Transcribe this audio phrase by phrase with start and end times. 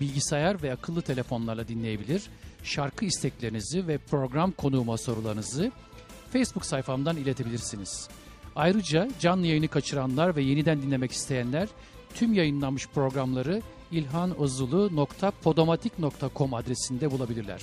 [0.00, 2.22] bilgisayar ve akıllı telefonlarla dinleyebilir,
[2.62, 5.72] şarkı isteklerinizi ve program konuğuma sorularınızı
[6.32, 8.08] Facebook sayfamdan iletebilirsiniz.
[8.56, 11.68] Ayrıca canlı yayını kaçıranlar ve yeniden dinlemek isteyenler
[12.14, 13.62] tüm yayınlanmış programları
[13.92, 17.62] ilhanozulu.podomatik.com adresinde bulabilirler.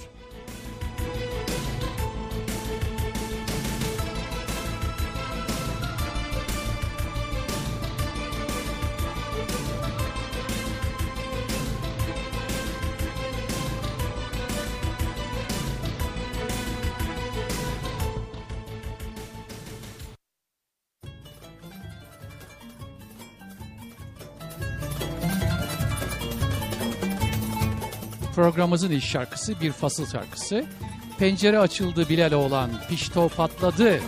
[28.55, 30.65] Programımızın ilk şarkısı bir fasıl şarkısı.
[31.19, 33.99] Pencere açıldı Bilal olan pişto patladı.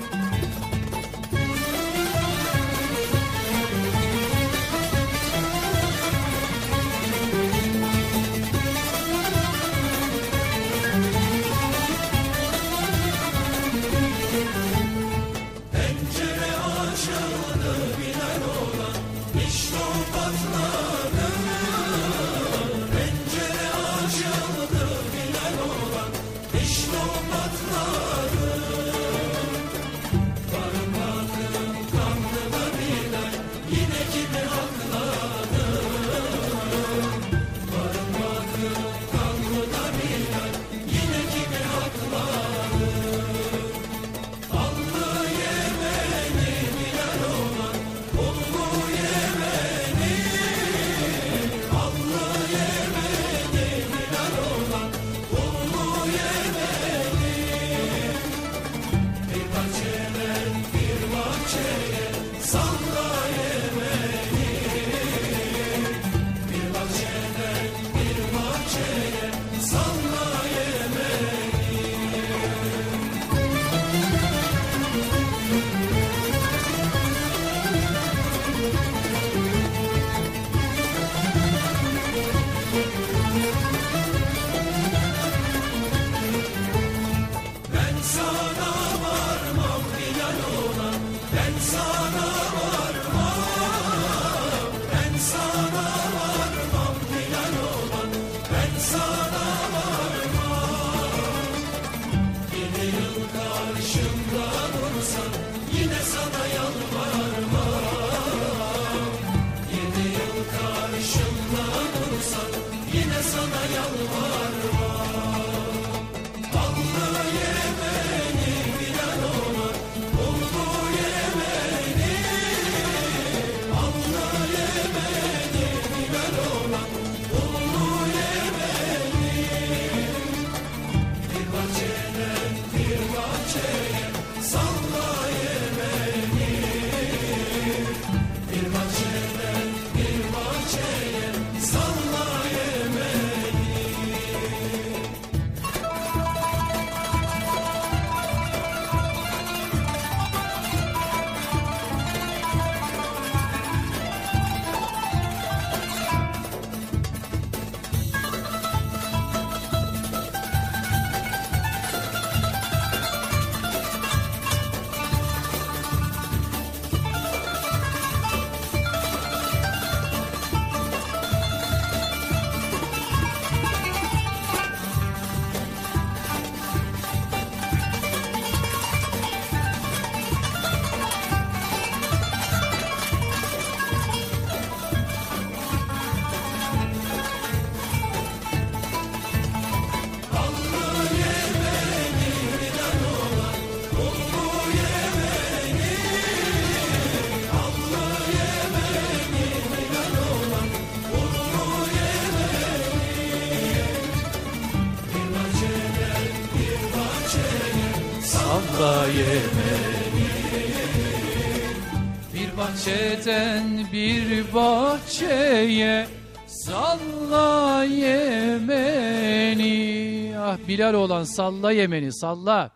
[221.38, 222.72] Salla yemeni salla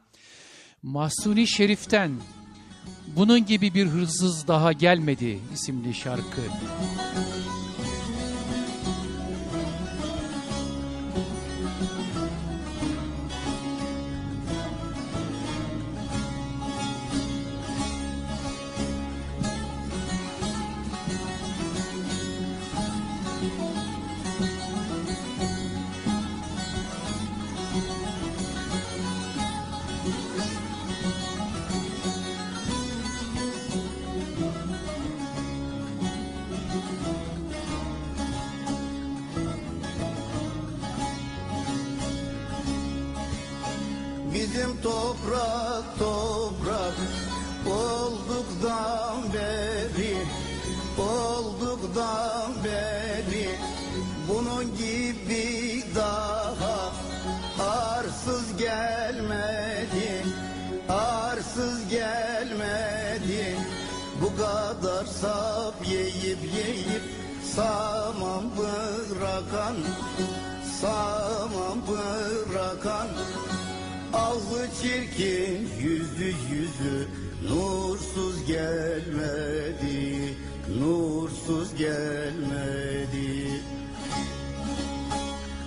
[0.84, 2.12] Mahsuni Şerif'ten
[3.16, 6.42] Bunun gibi bir hırsız daha gelmedi isimli şarkı.
[63.28, 63.56] Gelmedi
[64.22, 67.04] bu kadar sap yiyip yiyip
[67.56, 69.76] saman bırakan
[70.82, 73.08] saman bırakan
[74.14, 77.08] Ağzı çirkin yüzü yüzü
[77.50, 80.36] nursuz gelmedi
[80.80, 83.62] nursuz gelmedi.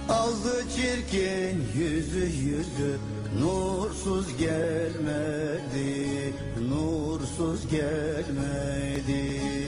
[0.08, 2.98] Ağzı çirkin yüzü yüzü
[3.40, 6.32] nursuz gelmedi
[6.68, 9.63] nursuz gelmedi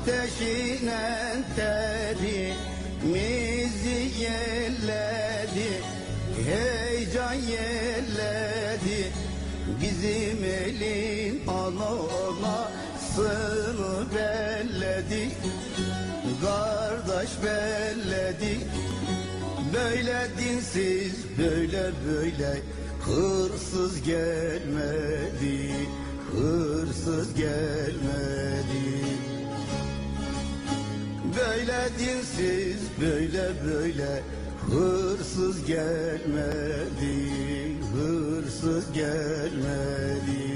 [0.00, 2.52] Ateşine teri
[3.02, 5.70] mizi yelledi
[6.46, 9.00] Heyecan yelledi
[9.82, 11.90] Bizim elin ana
[12.28, 15.30] anasını belledi
[16.42, 18.58] Kardeş belledi.
[19.74, 22.52] Böyle dinsiz böyle böyle
[23.00, 25.72] hırsız gelmedi
[26.32, 29.29] hırsız gelmedi
[31.36, 34.22] Böyle dinsiz böyle böyle
[34.70, 37.20] hırsız gelmedi
[37.94, 40.49] hırsız gelmedi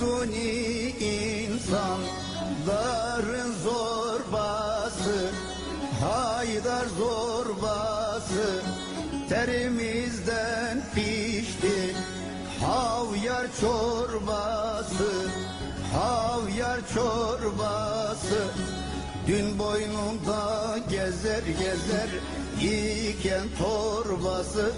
[0.00, 1.98] Dermaksuni insan
[2.66, 5.30] Darın zorbası
[6.00, 8.62] Haydar zorbası
[9.28, 11.96] Terimizden pişti.
[12.60, 15.10] Havyar çorbası
[15.92, 18.44] Havyar çorbası.
[19.26, 22.08] Dün boynumda gezer gezer
[22.60, 24.72] iken torbası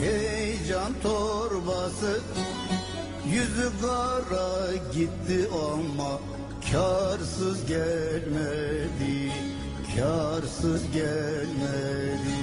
[0.00, 2.20] Heyecan torbası
[3.32, 6.20] Yüzü kara gitti ama
[6.72, 9.32] karsız gelmedi,
[9.96, 12.40] karsız gelmedi.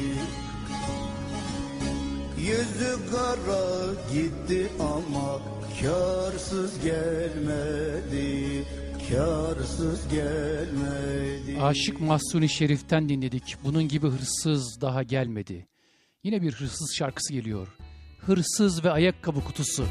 [2.40, 5.40] Yüzü kara gitti ama
[5.82, 8.64] karsız gelmedi,
[9.10, 11.62] karsız gelmedi.
[11.62, 13.56] Aşık Mahsuni Şerif'ten dinledik.
[13.64, 15.68] Bunun gibi hırsız daha gelmedi.
[16.24, 17.68] Yine bir hırsız şarkısı geliyor.
[18.20, 19.86] Hırsız ve ayakkabı kutusu.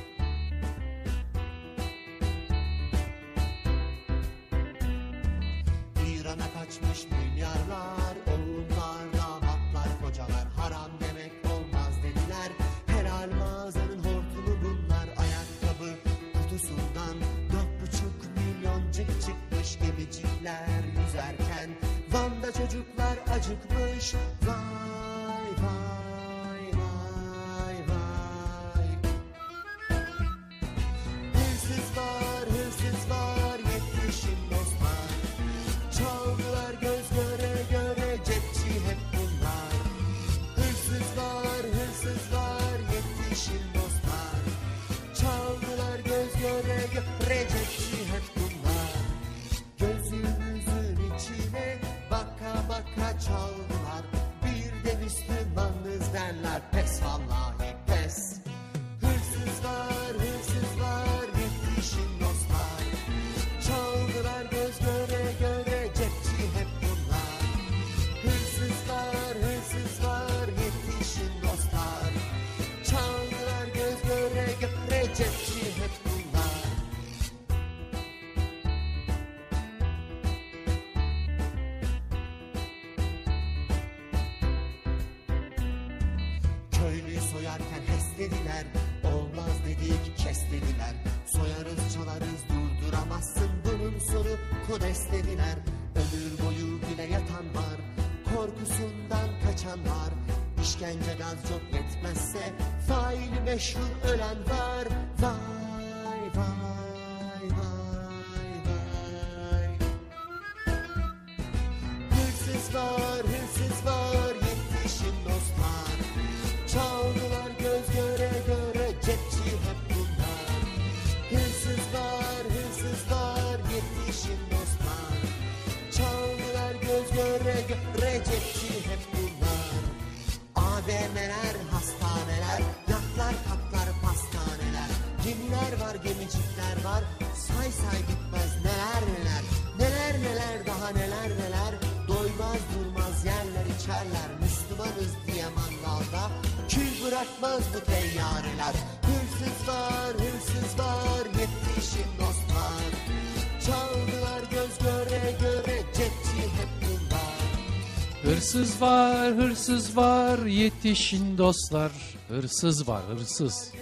[159.66, 161.92] Hırsız var, yetişin dostlar.
[162.28, 163.72] Hırsız var, hırsız.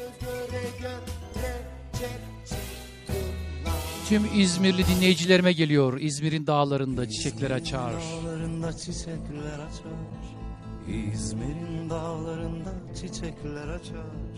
[4.08, 6.00] Tüm İzmirli dinleyicilerime geliyor.
[6.00, 7.92] İzmir'in dağlarında çiçekler açar.
[7.92, 9.98] Dağlarında çiçekler açar
[11.12, 14.34] İzmir'in dağlarında çiçekler açar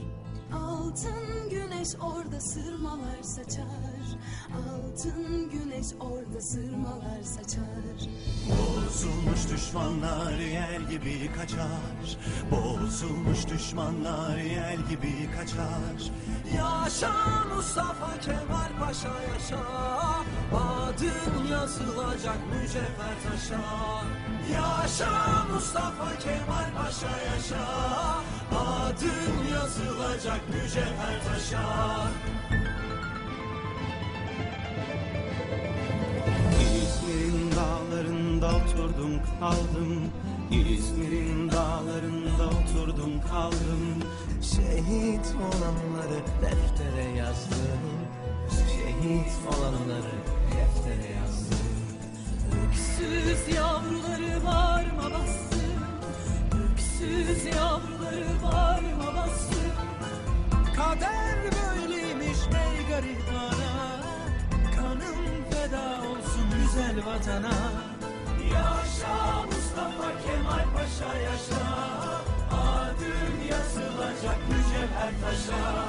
[0.53, 3.67] Altın güneş orada sırmalar saçar
[4.97, 7.63] Altın güneş orada sırmalar saçar.
[8.49, 12.19] Bozulmuş düşmanlar yer gibi kaçar.
[12.51, 16.13] Bozulmuş düşmanlar yer gibi kaçar.
[16.57, 17.13] Yaşa
[17.55, 19.67] Mustafa Kemal Paşa yaşa.
[20.55, 23.61] Adın yazılacak mücevher taşa.
[24.53, 27.67] Yaşa Mustafa Kemal Paşa yaşa.
[28.53, 32.07] Adın yazılacak mücevher taşa
[37.17, 40.13] İzmir'in dağlarında oturdum kaldım.
[40.51, 44.03] İzmir'in dağlarında oturdum kaldım.
[44.43, 47.83] Şehit olanları deftere yazdım.
[48.51, 50.17] Şehit olanları
[50.51, 51.59] deftere yazdım.
[52.67, 55.81] Öksüz yavruları bağrıma bastım.
[56.73, 59.73] Öksüz yavruları bağrıma bastım.
[60.77, 64.03] Kader böyleymiş ey garibana
[64.77, 66.26] Kanım feda olsun
[66.77, 67.53] güzel vatana.
[68.53, 71.67] Yaşa Mustafa Kemal Paşa yaşa.
[72.53, 75.87] Adın yazılacak mücevher taşa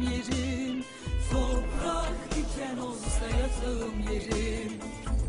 [0.00, 0.84] yerim.
[1.30, 4.72] Toprak diken olsa yatağım yerim.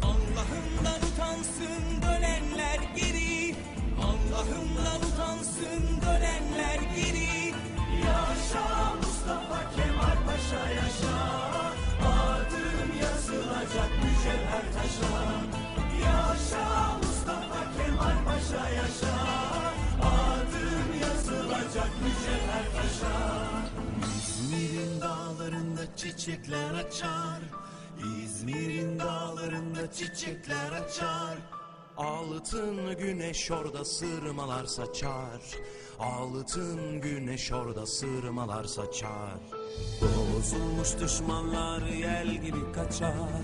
[0.01, 3.55] Allah'ımdan utansın dönenler geri.
[4.01, 7.53] Allah'ımdan utansın dönenler geri.
[8.05, 11.17] Yaşa Mustafa Kemal Paşa yaşa.
[12.01, 15.11] Adın yazılacak mücevher taşa.
[16.05, 19.15] Yaşa Mustafa Kemal Paşa yaşa.
[20.01, 27.39] Adın yazılacak mücevher taşa İzmir'in dağlarında çiçekler açar.
[28.24, 31.38] İzmir'in dağlarında çiçekler açar.
[31.98, 35.41] Altın güneş orada sırmalar saçar.
[36.00, 39.39] Altın güneş orada sırmalar saçar.
[40.01, 43.44] Bozulmuş düşmanlar yel gibi kaçar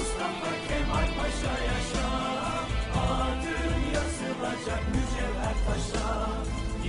[0.71, 2.07] Kemal Paşa yaşa
[2.95, 6.29] Adın yazılacak mücevher taşa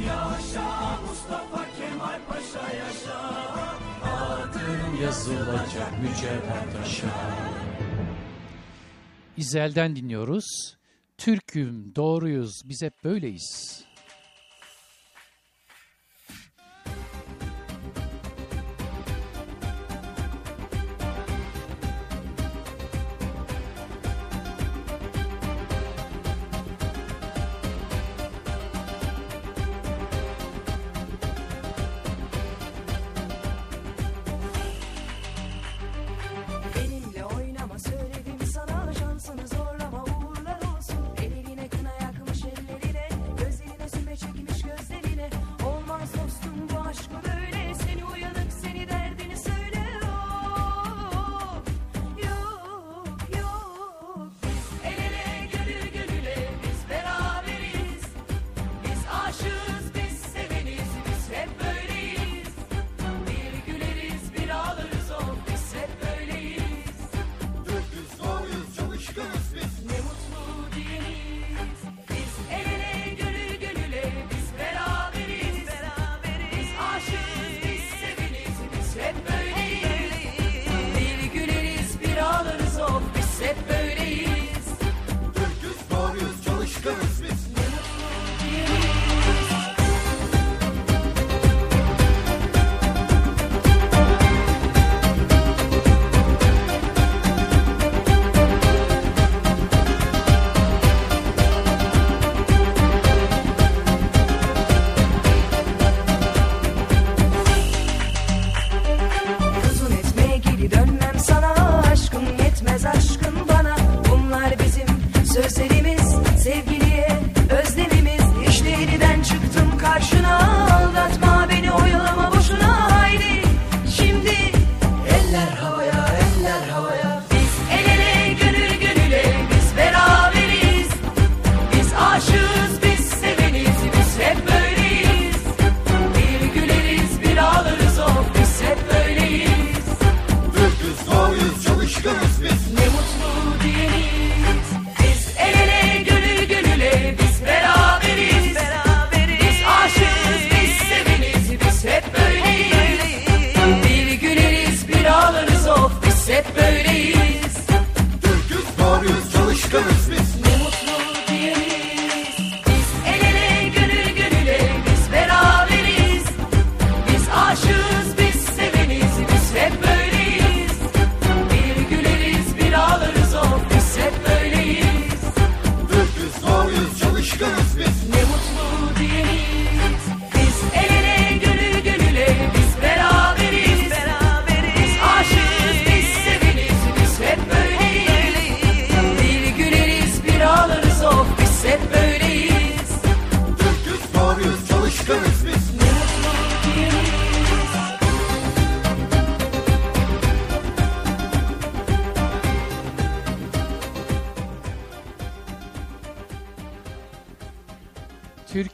[0.06, 3.20] Yaşa Mustafa Kemal Paşa yaşa
[4.02, 7.06] Adın yazılacak mücevher taşa
[9.36, 10.76] İzel'den dinliyoruz.
[11.18, 13.84] Türk'üm, doğruyuz, biz hep böyleyiz.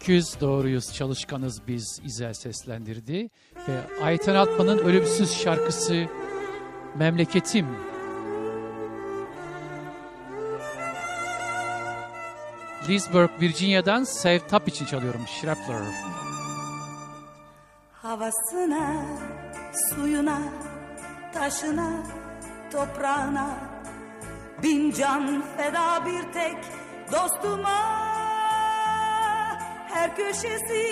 [0.08, 3.30] Türküz, doğruyuz, çalışkanız biz İzel seslendirdi.
[3.68, 6.06] Ve Ayten Atman'ın ölümsüz şarkısı
[6.98, 7.66] Memleketim.
[12.88, 15.20] Leesburg, Virginia'dan Save Tap için çalıyorum.
[15.26, 15.82] Schrapler.
[17.92, 19.06] Havasına,
[19.94, 20.40] suyuna,
[21.34, 22.02] taşına,
[22.72, 23.56] toprağına
[24.62, 26.56] Bin can feda bir tek
[27.12, 28.07] dostuma
[29.92, 30.84] her köşesi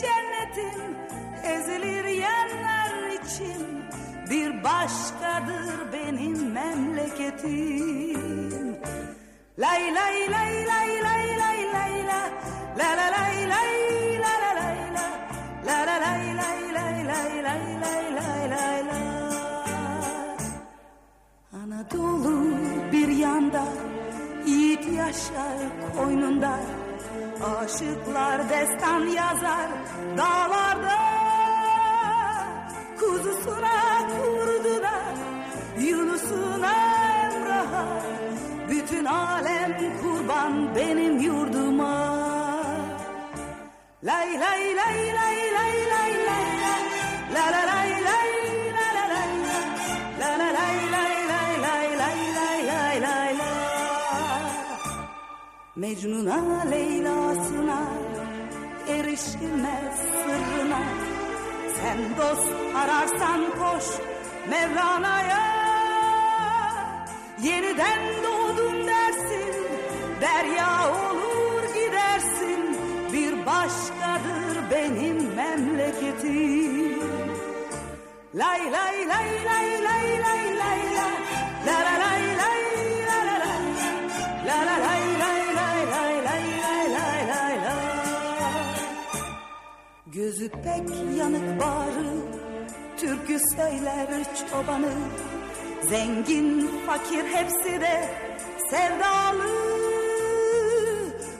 [0.00, 0.96] cennetin
[1.44, 3.84] ezilir yanlar için
[4.30, 8.20] Bir başkadır benim memleketim
[9.58, 12.30] Lay lay lay lay lay lay lay la
[12.78, 13.72] La la lay lay
[14.18, 15.06] la la lay la
[15.66, 18.98] La la lay lay lay lay lay lay lay lay la
[21.62, 22.36] Anadolu
[22.92, 23.64] bir yanda
[24.46, 25.58] Yiğit yaşar
[25.96, 26.79] koynunda
[27.44, 29.68] Aşıklar destan yazar
[30.16, 30.98] dağlarda.
[33.00, 35.00] Kuzusuna kurduna
[35.78, 36.72] Yunus'una
[37.24, 37.84] Emrah'a.
[38.70, 42.20] Bütün alem kurban benim yurduma.
[44.04, 46.82] Lay lay lay lay lay lay lay lay.
[47.34, 47.79] La la la
[55.80, 57.82] Mecnun'a Leyla'sına
[58.88, 60.82] erişilmez sırrına.
[61.80, 63.84] Sen dost ararsan koş
[64.50, 65.40] Mevlana'ya.
[67.42, 69.54] Yeniden doğdun dersin
[70.20, 72.76] Derya olur gidersin.
[73.12, 76.98] Bir başkadır benim memleketim.
[78.34, 80.80] Lay lay lay lay lay lay lay lay.
[81.66, 82.62] La la lay lay
[83.06, 83.64] la la lay.
[84.46, 85.09] La la lay
[90.12, 92.06] Gözü pek yanık bağrı,
[92.96, 94.08] türkü söyler
[94.50, 94.92] çobanı.
[95.88, 98.08] Zengin, fakir hepsi de
[98.70, 99.48] sevdalı.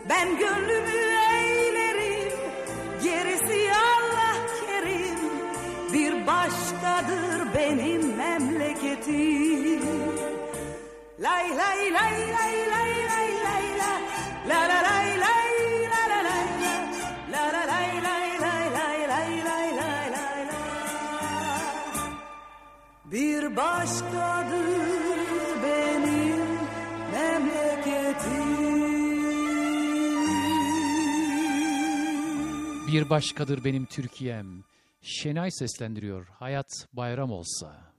[0.08, 1.00] Ben gönlümü
[1.36, 2.38] eğlerim,
[3.02, 5.18] gerisi Allah kerim.
[5.92, 9.82] Bir başkadır benim memleketim.
[11.20, 13.66] Lay lay lay lay lay lay lay
[14.48, 15.49] la la lay lay.
[23.12, 24.66] Bir başkadır
[25.62, 26.40] benim
[27.12, 28.50] memleketim.
[32.88, 34.64] Bir başkadır benim Türkiye'm.
[35.02, 36.26] Şenay seslendiriyor.
[36.26, 37.89] Hayat bayram olsa.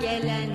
[0.00, 0.47] gelen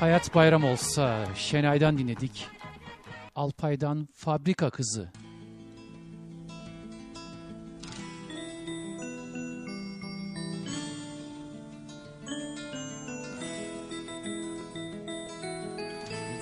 [0.00, 2.46] Hayat Bayram Olsa Şenay'dan dinledik.
[3.34, 5.08] Alpay'dan Fabrika Kızı.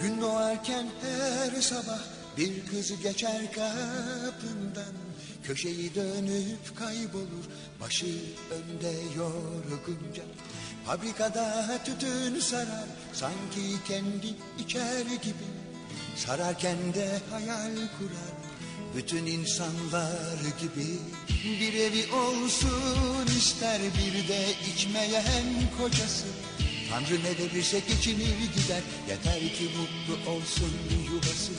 [0.02, 2.00] Gün doğarken her sabah
[2.38, 4.94] bir kızı geçer kapından
[5.42, 7.44] Köşeyi dönüp kaybolur
[7.80, 8.06] başı
[8.50, 10.22] önde yorgunca
[10.86, 15.48] Fabrikada tütün sarar sanki kendi içer gibi.
[16.16, 18.32] Sararken de hayal kurar
[18.96, 20.86] bütün insanlar gibi.
[21.60, 25.46] Bir evi olsun ister bir de içmeyen
[25.78, 26.26] kocası.
[26.90, 30.72] Tanrı ne verirse geçinir gider yeter ki mutlu olsun
[31.12, 31.52] yuvası.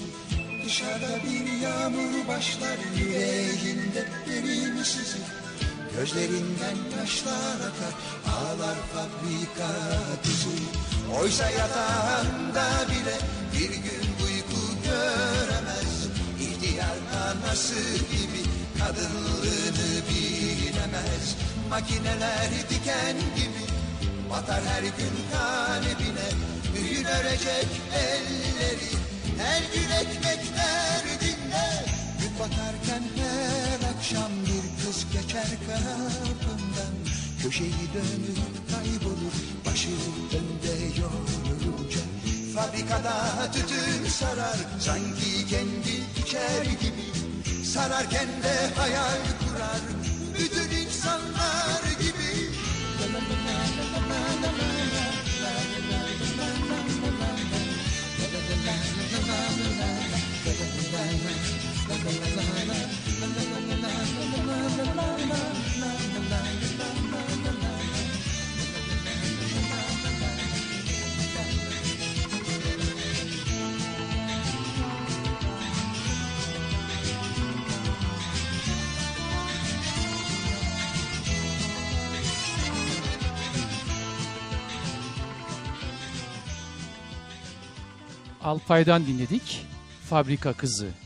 [0.66, 5.43] Dışarıda bir yağmur başlar yüreğinde benim sizin
[5.98, 7.94] Gözlerinden yaşlar akar
[8.34, 9.74] ağlar fabrika
[10.24, 10.50] kızı
[11.22, 13.18] Oysa yatağında bile
[13.54, 16.08] bir gün uyku göremez.
[16.40, 18.44] İhtiyar anası gibi
[18.80, 21.36] kadınlığını bilemez.
[21.70, 23.64] Makineler diken gibi
[24.30, 26.30] batar her gün kalbine
[26.74, 28.92] Mühür örecek elleri
[29.38, 32.03] her gün ekmek derdinde
[32.34, 36.94] Gün batarken her akşam bir kız geçer kapımdan.
[37.44, 38.38] Köşeyi dönüp
[38.72, 39.90] kaybolur başı
[40.38, 42.00] önde yorulunca.
[42.56, 47.66] Fabrikada tütün sarar sanki kendi içer gibi.
[47.66, 49.82] Sararken de hayal kurar
[50.40, 52.24] bütün insanlar gibi
[88.44, 89.66] Alpay'dan dinledik.
[90.10, 91.03] Fabrika Kızı.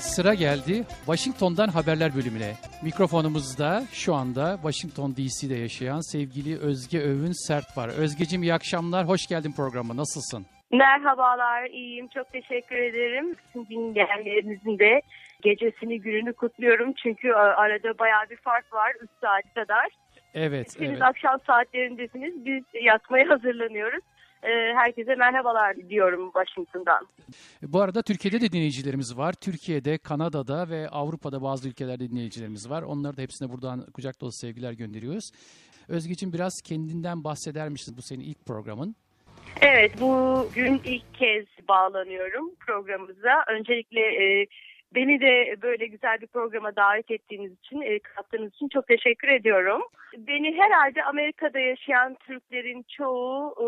[0.00, 2.52] Evet sıra geldi Washington'dan haberler bölümüne.
[2.82, 7.88] Mikrofonumuzda şu anda Washington DC'de yaşayan sevgili Özge Övün Sert var.
[7.88, 9.96] Özgecim iyi akşamlar, hoş geldin programa.
[9.96, 10.46] Nasılsın?
[10.72, 12.08] Merhabalar, iyiyim.
[12.08, 13.34] Çok teşekkür ederim.
[13.38, 15.00] Bütün dinleyenlerinizin de
[15.42, 16.92] gecesini, gününü kutluyorum.
[17.02, 17.32] Çünkü e,
[17.62, 19.86] arada bayağı bir fark var, 3 saat kadar.
[20.34, 21.02] Evet, Siz evet.
[21.02, 24.04] akşam saatlerindesiniz, biz yatmaya hazırlanıyoruz.
[24.42, 27.06] E, Herkese merhabalar diyorum Washington'dan.
[27.62, 29.32] Bu arada Türkiye'de de dinleyicilerimiz var.
[29.32, 32.82] Türkiye'de, Kanada'da ve Avrupa'da bazı ülkelerde dinleyicilerimiz var.
[32.82, 35.30] Onları da hepsine buradan kucak dolusu sevgiler gönderiyoruz.
[35.88, 37.94] Özgeciğim biraz kendinden bahseder misin?
[37.98, 38.96] Bu senin ilk programın.
[39.60, 43.44] Evet, bugün ilk kez bağlanıyorum programımıza.
[43.48, 44.46] Öncelikle e,
[44.94, 49.82] beni de böyle güzel bir programa davet ettiğiniz için, e, kattığınız için çok teşekkür ediyorum.
[50.16, 53.66] Beni herhalde Amerika'da yaşayan Türklerin çoğu e,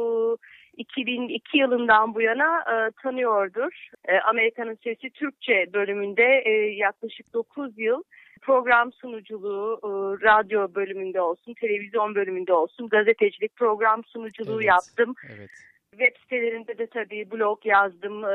[0.76, 3.88] 2002 yılından bu yana e, tanıyordur.
[4.04, 8.02] E, Amerika'nın Sesi Türkçe bölümünde e, yaklaşık 9 yıl
[8.42, 9.88] program sunuculuğu, e,
[10.26, 14.68] radyo bölümünde olsun, televizyon bölümünde olsun, gazetecilik program sunuculuğu Evet.
[14.68, 15.14] yaptım.
[15.36, 15.50] Evet.
[15.90, 18.28] Web sitelerinde de tabii blog yazdım e,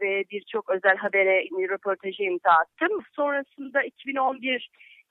[0.00, 3.00] ve birçok özel habere röportajı imza attım.
[3.12, 3.82] Sonrasında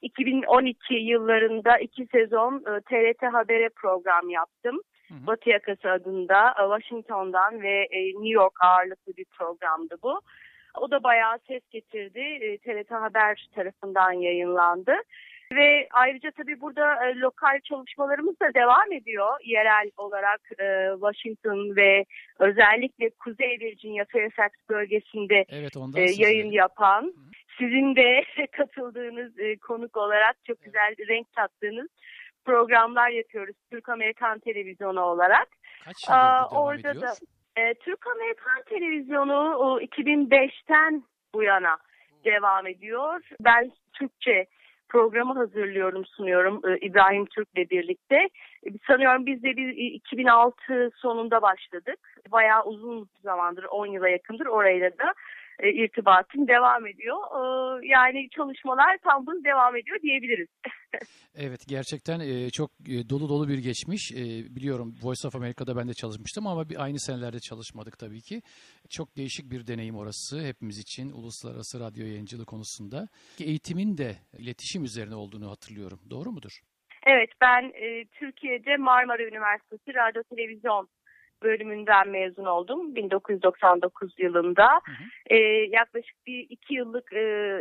[0.04, 4.82] 2011-2012 yıllarında iki sezon e, TRT Haber'e program yaptım.
[5.08, 5.28] Hı hı.
[5.28, 10.22] Batı Yakası adında e, Washington'dan ve e, New York ağırlıklı bir programdı bu.
[10.82, 12.20] O da bayağı ses getirdi.
[12.20, 14.94] E, TRT Haber tarafından yayınlandı.
[15.54, 19.30] Ve ayrıca tabii burada e, lokal çalışmalarımız da devam ediyor.
[19.44, 22.06] Yerel olarak e, Washington ve
[22.40, 26.52] özellikle Kuzey Virginia Fairfax bölgesinde Evet e, yayın edelim.
[26.52, 27.14] yapan,
[27.58, 31.88] sizin de katıldığınız e, konuk olarak çok güzel renk kattığınız
[32.46, 35.48] programlar yapıyoruz Türk-Amerikan televizyonu olarak.
[35.86, 37.02] Kaç Aa, yıldır bu devam orada ediyor?
[37.02, 37.14] da
[37.62, 41.04] e, Türk-Amerikan televizyonu o, 2005'ten
[41.34, 41.78] bu yana
[42.26, 43.22] devam ediyor.
[43.42, 44.46] Ben Türkçe
[44.90, 48.16] programı hazırlıyorum, sunuyorum e, İbrahim Türk'le birlikte.
[48.64, 52.00] E, sanıyorum biz de bir 2006 sonunda başladık.
[52.32, 55.14] Bayağı uzun zamandır, 10 yıla yakındır orayla da
[55.60, 57.18] e, irtibatım devam ediyor.
[57.18, 60.48] E, yani çalışmalar tam hız devam ediyor diyebiliriz.
[61.38, 64.12] Evet gerçekten e, çok e, dolu dolu bir geçmiş.
[64.12, 68.42] E, biliyorum Voice of America'da ben de çalışmıştım ama bir aynı senelerde çalışmadık tabii ki.
[68.90, 73.08] Çok değişik bir deneyim orası hepimiz için uluslararası radyo yayıncılığı konusunda.
[73.40, 76.00] Eğitimin de iletişim üzerine olduğunu hatırlıyorum.
[76.10, 76.62] Doğru mudur?
[77.06, 80.90] Evet ben e, Türkiye'de Marmara Üniversitesi Radyo Televizyon
[81.44, 84.68] bölümünden mezun oldum 1999 yılında.
[84.68, 85.36] Hı hı.
[85.36, 85.38] E,
[85.70, 87.60] yaklaşık bir iki yıllık e,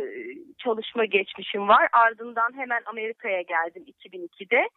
[0.57, 1.87] çalışma geçmişim var.
[1.91, 4.69] Ardından hemen Amerika'ya geldim 2002'de.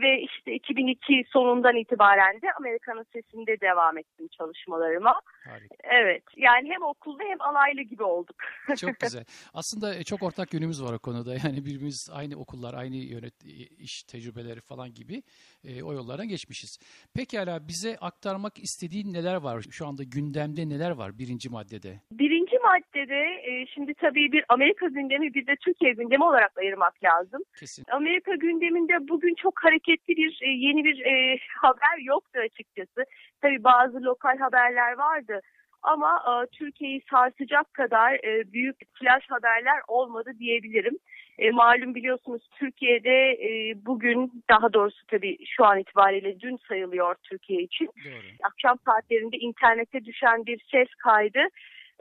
[0.00, 5.20] Ve işte 2002 sonundan itibaren de Amerika'nın sesinde devam ettim çalışmalarıma.
[5.44, 5.74] Harika.
[5.82, 8.36] Evet yani hem okulda hem alaylı gibi olduk.
[8.80, 9.24] Çok güzel.
[9.54, 11.34] Aslında e, çok ortak yönümüz var o konuda.
[11.44, 13.34] Yani birbirimiz aynı okullar, aynı yönet
[13.78, 15.22] iş tecrübeleri falan gibi
[15.64, 16.78] e, o yollardan geçmişiz.
[17.16, 19.64] Pekala bize aktarmak istediğin neler var?
[19.70, 22.00] Şu anda gündemde neler var birinci maddede?
[22.12, 27.42] Birinci maddede e, şimdi tabii bir Amerika gündemi bir de Türkiye gündemi olarak ayırmak lazım.
[27.60, 27.84] Kesin.
[27.92, 33.04] Amerika gündeminde bugün çok hareketli bir e, yeni bir e, haber yoktu açıkçası.
[33.42, 35.40] Tabii bazı lokal haberler vardı
[35.82, 40.98] ama e, Türkiye'yi sarsacak kadar e, büyük flash haberler olmadı diyebilirim.
[41.38, 47.62] E, malum biliyorsunuz Türkiye'de e, bugün daha doğrusu tabii şu an itibariyle dün sayılıyor Türkiye
[47.62, 47.86] için.
[47.86, 48.12] Doğru.
[48.42, 51.40] Akşam saatlerinde internete düşen bir ses kaydı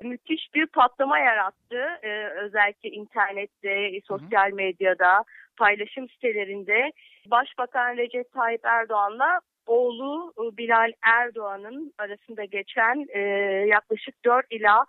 [0.02, 1.86] müthiş bir patlama yarattı.
[2.04, 5.24] Ee, özellikle internette, sosyal medyada,
[5.58, 6.92] paylaşım sitelerinde.
[7.28, 13.20] Başbakan Recep Tayyip Erdoğan'la oğlu e, Bilal Erdoğan'ın arasında geçen e,
[13.68, 14.86] yaklaşık 4 ila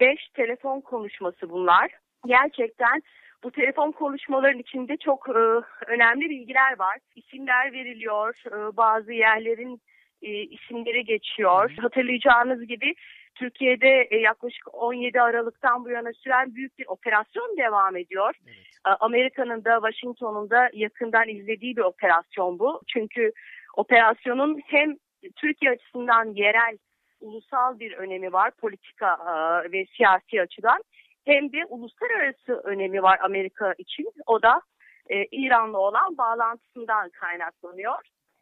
[0.00, 1.90] 5 telefon konuşması bunlar.
[2.26, 3.02] Gerçekten
[3.44, 5.32] bu telefon konuşmaların içinde çok e,
[5.86, 6.98] önemli bilgiler var.
[7.16, 9.80] İsimler veriliyor, e, bazı yerlerin
[10.22, 11.74] e, isimleri geçiyor.
[11.80, 12.94] Hatırlayacağınız gibi
[13.38, 18.34] Türkiye'de e, yaklaşık 17 Aralık'tan bu yana süren büyük bir operasyon devam ediyor.
[18.46, 18.98] Evet.
[19.00, 22.80] Amerika'nın da Washington'un da yakından izlediği bir operasyon bu.
[22.88, 23.32] Çünkü
[23.76, 24.96] operasyonun hem
[25.36, 26.78] Türkiye açısından yerel,
[27.20, 29.18] ulusal bir önemi var politika
[29.72, 30.82] ve siyasi açıdan
[31.24, 34.12] hem de uluslararası önemi var Amerika için.
[34.26, 34.60] O da
[35.10, 37.98] e, İran'la olan bağlantısından kaynaklanıyor.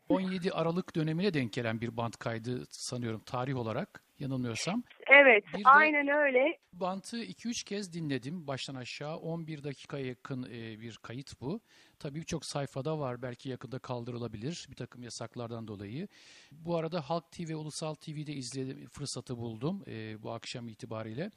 [0.08, 4.82] 17 Aralık dönemine denk gelen bir band kaydı sanıyorum tarih olarak yanılmıyorsam.
[5.06, 6.58] Evet, Bir aynen öyle.
[6.72, 9.16] Bantı 2-3 kez dinledim baştan aşağı.
[9.16, 11.60] 11 dakikaya yakın e, bir kayıt bu.
[11.98, 13.22] Tabii birçok sayfada var.
[13.22, 16.08] Belki yakında kaldırılabilir bir takım yasaklardan dolayı.
[16.52, 21.30] Bu arada Halk TV, Ulusal TV'de izleme fırsatı buldum e, bu akşam itibariyle.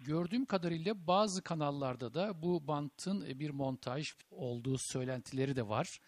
[0.00, 5.98] Gördüğüm kadarıyla bazı kanallarda da bu bantın e, bir montaj olduğu söylentileri de var.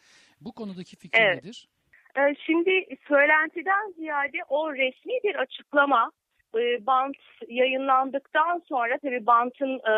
[0.40, 1.44] Bu konudaki fikir Evet.
[1.44, 1.68] nedir?
[2.18, 6.10] Ee, Şimdi söylentiden ziyade o resmi bir açıklama
[6.54, 7.16] e, bant
[7.48, 9.94] yayınlandıktan sonra tabii bantın e,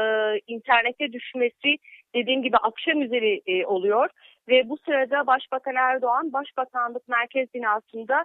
[0.46, 1.76] internete düşmesi
[2.14, 4.08] dediğim gibi akşam üzeri e, oluyor.
[4.48, 8.24] Ve bu sırada Başbakan Erdoğan Başbakanlık Merkez Binası'nda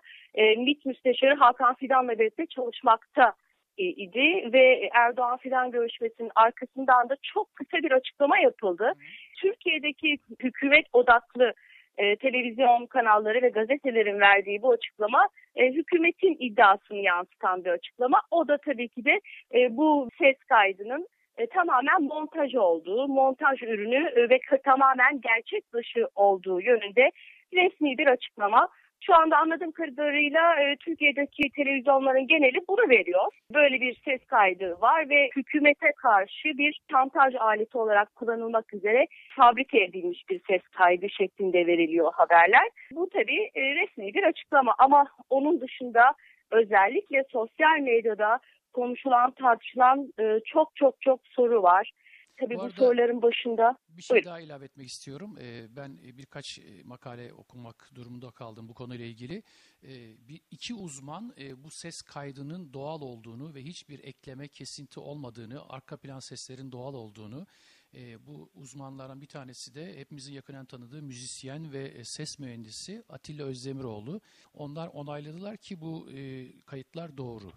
[0.58, 3.34] MİT Müsteşarı Hakan Fidan'la birlikte çalışmakta
[3.77, 4.49] idi.
[4.53, 8.93] Ve Erdoğan Fidan görüşmesinin arkasından da çok kısa bir açıklama yapıldı.
[9.41, 11.53] Türkiye'deki hükümet odaklı
[11.97, 18.21] e, televizyon kanalları ve gazetelerin verdiği bu açıklama e, hükümetin iddiasını yansıtan bir açıklama.
[18.31, 19.19] O da tabii ki de
[19.53, 26.08] e, bu ses kaydının e, tamamen montaj olduğu, montaj ürünü e, ve tamamen gerçek dışı
[26.15, 27.12] olduğu yönünde
[27.53, 28.69] resmi bir açıklama.
[29.01, 33.25] Şu anda anladığım kadarıyla e, Türkiye'deki televizyonların geneli bunu veriyor.
[33.53, 39.84] Böyle bir ses kaydı var ve hükümete karşı bir şantaj aleti olarak kullanılmak üzere fabrike
[39.84, 42.69] edilmiş bir ses kaydı şeklinde veriliyor haberler.
[42.91, 46.13] Bu tabii e, resmi bir açıklama ama onun dışında
[46.52, 48.39] özellikle sosyal medyada
[48.73, 51.91] konuşulan, tartışılan e, çok çok çok soru var.
[52.38, 54.29] Tabii Bu bu, soruların başında Bir şey Buyurun.
[54.29, 55.38] daha ilave etmek istiyorum.
[55.42, 59.44] Ee, ben e, birkaç e, makale okumak durumunda kaldım bu konuyla ilgili.
[59.83, 65.69] Ee, bir iki uzman e, bu ses kaydının doğal olduğunu ve hiçbir ekleme kesinti olmadığını,
[65.69, 67.48] arka plan seslerin doğal olduğunu,
[67.94, 74.21] e, bu uzmanlardan bir tanesi de hepimizin yakından tanıdığı müzisyen ve ses mühendisi Atilla Özdemiroğlu.
[74.54, 77.52] Onlar onayladılar ki bu e, kayıtlar doğru.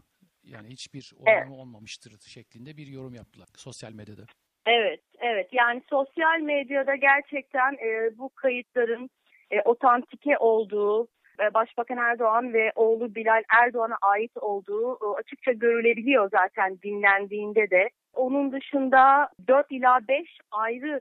[0.44, 4.26] Yani hiçbir oranı olmamıştır şeklinde bir yorum yaptılar sosyal medyada.
[4.68, 5.48] Evet, evet.
[5.52, 9.10] Yani sosyal medyada gerçekten e, bu kayıtların
[9.50, 11.08] e, otantike olduğu,
[11.40, 17.88] e, Başbakan Erdoğan ve oğlu Bilal Erdoğan'a ait olduğu e, açıkça görülebiliyor zaten dinlendiğinde de.
[18.14, 21.00] Onun dışında 4 ila 5 ayrı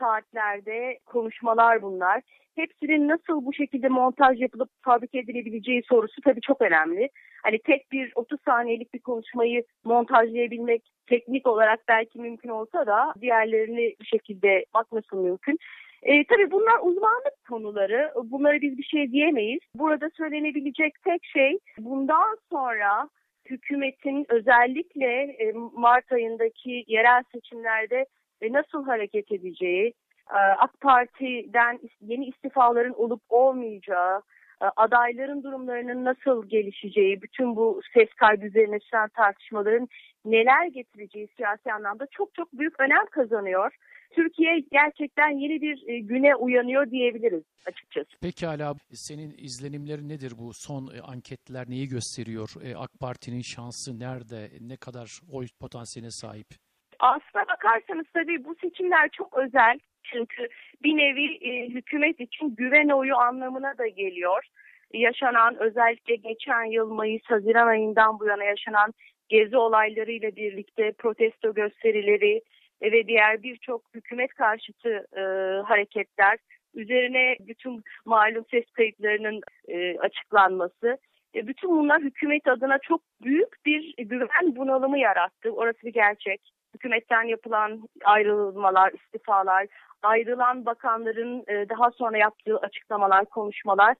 [0.00, 2.22] saatlerde konuşmalar bunlar.
[2.56, 7.08] Hepsinin nasıl bu şekilde montaj yapılıp fabrike edilebileceği sorusu tabii çok önemli.
[7.42, 13.94] Hani tek bir 30 saniyelik bir konuşmayı montajlayabilmek teknik olarak belki mümkün olsa da diğerlerini
[14.00, 15.58] bir şekilde bakması mümkün.
[16.02, 18.12] E, tabii bunlar uzmanlık konuları.
[18.24, 19.60] Bunlara biz bir şey diyemeyiz.
[19.74, 23.08] Burada söylenebilecek tek şey bundan sonra
[23.50, 28.06] hükümetin özellikle e, Mart ayındaki yerel seçimlerde
[28.42, 29.94] e, nasıl hareket edeceği,
[30.30, 34.22] e, AK Parti'den yeni istifaların olup olmayacağı,
[34.62, 39.88] e, adayların durumlarının nasıl gelişeceği, bütün bu ses kaydı üzerine çıkan tartışmaların
[40.24, 43.74] neler getireceği siyasi anlamda çok çok büyük önem kazanıyor.
[44.10, 48.08] Türkiye gerçekten yeni bir e, güne uyanıyor diyebiliriz açıkçası.
[48.22, 52.50] Pekala senin izlenimlerin nedir bu son anketler neyi gösteriyor?
[52.76, 54.48] AK Parti'nin şansı nerede?
[54.60, 56.67] Ne kadar oy potansiyeline sahip?
[56.98, 59.78] Aslına bakarsanız tabii bu seçimler çok özel.
[60.02, 60.48] Çünkü
[60.82, 64.44] bir nevi e, hükümet için güven oyu anlamına da geliyor.
[64.92, 68.94] Yaşanan özellikle geçen yıl Mayıs-Haziran ayından bu yana yaşanan
[69.28, 72.42] gezi olaylarıyla birlikte protesto gösterileri
[72.82, 75.22] ve diğer birçok hükümet karşıtı e,
[75.62, 76.38] hareketler
[76.74, 80.98] üzerine bütün malum ses kayıtlarının e, açıklanması
[81.34, 85.50] e, bütün bunlar hükümet adına çok büyük bir güven bunalımı yarattı.
[85.50, 86.40] Orası bir gerçek.
[86.74, 89.66] Hükümetten yapılan ayrılmalar, istifalar,
[90.02, 93.96] ayrılan bakanların e, daha sonra yaptığı açıklamalar, konuşmalar.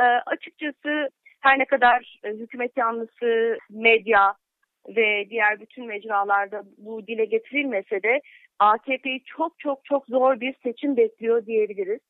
[0.00, 1.08] E, açıkçası
[1.40, 4.34] her ne kadar e, hükümet yanlısı medya
[4.88, 8.20] ve diğer bütün mecralarda bu dile getirilmese de
[8.58, 12.00] AKP'yi çok çok çok zor bir seçim bekliyor diyebiliriz.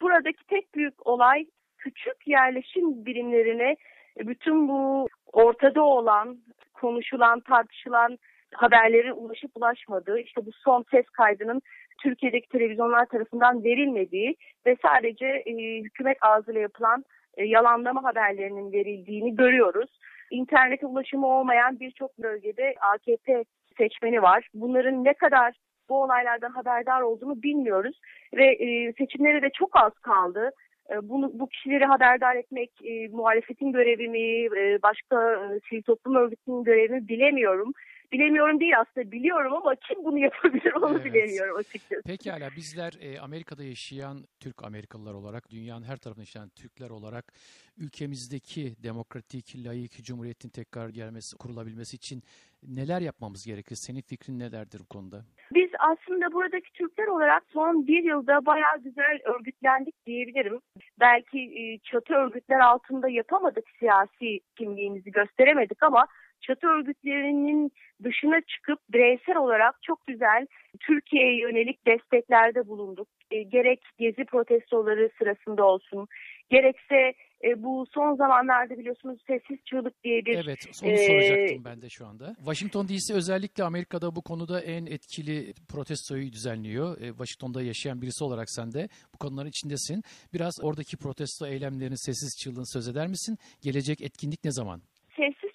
[0.00, 1.46] Buradaki tek büyük olay
[1.78, 3.76] küçük yerleşim birimlerine
[4.18, 6.38] bütün bu ortada olan,
[6.74, 8.18] konuşulan, tartışılan
[8.54, 11.62] haberlerin ulaşıp ulaşmadığı, işte bu son ses kaydının
[12.02, 14.36] Türkiye'deki televizyonlar tarafından verilmediği
[14.66, 17.04] ve sadece e, hükümet ağzıyla yapılan
[17.36, 19.98] e, yalanlama haberlerinin verildiğini görüyoruz.
[20.30, 23.44] İnternete ulaşımı olmayan birçok bölgede AKP
[23.78, 24.48] seçmeni var.
[24.54, 25.54] Bunların ne kadar
[25.88, 28.00] bu olaylardan haberdar olduğunu bilmiyoruz
[28.36, 30.50] ve e, seçimlere de çok az kaldı.
[30.90, 36.16] E, bunu, bu kişileri haberdar etmek e, muhalefetin görevi mi, e, başka e, sivil toplum
[36.16, 37.72] örgütünün görevi mi bilemiyorum.
[38.12, 41.04] Bilemiyorum değil aslında biliyorum ama kim bunu yapabilir onu Evet.
[41.04, 42.02] bilemiyorum açıkçası.
[42.02, 47.32] Pekala bizler e, Amerika'da yaşayan Türk Amerikalılar olarak, dünyanın her tarafında yaşayan Türkler olarak
[47.78, 52.22] ülkemizdeki demokratik, layık cumhuriyetin tekrar gelmesi, kurulabilmesi için
[52.62, 53.76] neler yapmamız gerekir?
[53.76, 55.24] Senin fikrin nelerdir bu konuda?
[55.54, 60.60] Biz aslında buradaki Türkler olarak son bir yılda bayağı güzel örgütlendik diyebilirim.
[61.00, 66.06] Belki e, çatı örgütler altında yapamadık siyasi kimliğimizi gösteremedik ama
[66.40, 67.72] çatı örgütlerinin
[68.04, 70.46] dışına çıkıp bireysel olarak çok güzel
[70.80, 73.08] Türkiye'ye yönelik desteklerde bulunduk.
[73.30, 76.08] E, gerek gezi protestoları sırasında olsun,
[76.50, 77.14] gerekse
[77.44, 81.88] e, bu son zamanlarda biliyorsunuz sessiz çığlık diye bir Evet, onu e, soracaktım ben de
[81.90, 82.34] şu anda.
[82.36, 87.00] Washington DC özellikle Amerika'da bu konuda en etkili protestoyu düzenliyor.
[87.00, 90.02] E, Washington'da yaşayan birisi olarak sen de bu konuların içindesin.
[90.34, 93.38] Biraz oradaki protesto eylemlerinin sessiz çığlığını söz eder misin?
[93.62, 94.82] Gelecek etkinlik ne zaman?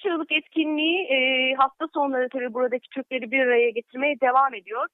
[0.03, 4.87] Çığlık etkinliği e, hafta sonları tabii buradaki Türkleri bir araya getirmeye devam ediyor.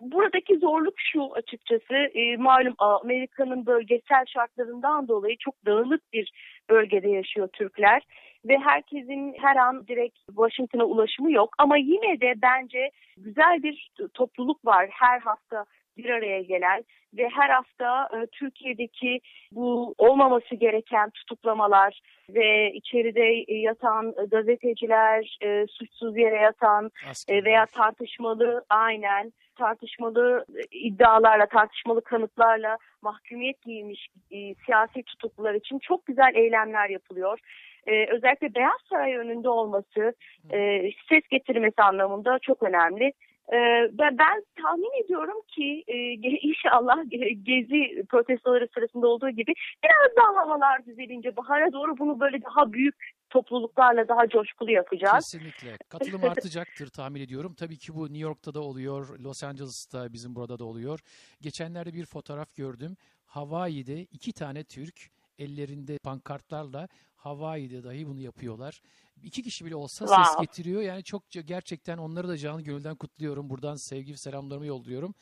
[0.00, 6.32] Buradaki zorluk şu açıkçası e, malum Amerika'nın bölgesel şartlarından dolayı çok dağınık bir
[6.70, 8.02] bölgede yaşıyor Türkler
[8.44, 14.64] ve herkesin her an direkt Washington'a ulaşımı yok ama yine de bence güzel bir topluluk
[14.64, 15.64] var her hafta
[15.96, 16.84] bir araya gelen
[17.14, 19.20] ve her hafta e, Türkiye'deki
[19.52, 26.90] bu olmaması gereken tutuklamalar ve içeride e, yatan gazeteciler, e, suçsuz yere yatan
[27.28, 35.78] e, veya tartışmalı aynen tartışmalı e, iddialarla, tartışmalı kanıtlarla mahkumiyet giymiş e, siyasi tutuklular için
[35.78, 37.38] çok güzel eylemler yapılıyor.
[37.86, 40.14] E, özellikle Beyaz Saray önünde olması
[40.52, 43.12] e, ses getirmesi anlamında çok önemli.
[43.48, 43.58] E,
[43.92, 45.96] ben, ben tahmin ediyorum ki e,
[46.48, 49.52] inşallah ge- gezi protestoları sırasında olduğu gibi
[49.84, 52.94] biraz daha havalar düzelince bahara doğru bunu böyle daha büyük
[53.30, 55.32] topluluklarla daha coşkulu yapacağız.
[55.32, 55.76] Kesinlikle.
[55.88, 57.54] Katılım artacaktır tahmin ediyorum.
[57.54, 61.00] Tabii ki bu New York'ta da oluyor, Los Angeles'ta bizim burada da oluyor.
[61.40, 62.96] Geçenlerde bir fotoğraf gördüm.
[63.26, 66.88] Hawaii'de iki tane Türk ellerinde pankartlarla
[67.26, 68.82] Hawaii'de dahi bunu yapıyorlar.
[69.22, 70.44] İki kişi bile olsa ses Wow.
[70.44, 70.82] getiriyor.
[70.82, 73.50] Yani çok gerçekten onları da canı gönülden kutluyorum.
[73.50, 75.14] Buradan sevgi ve selamlarımı yolluyorum.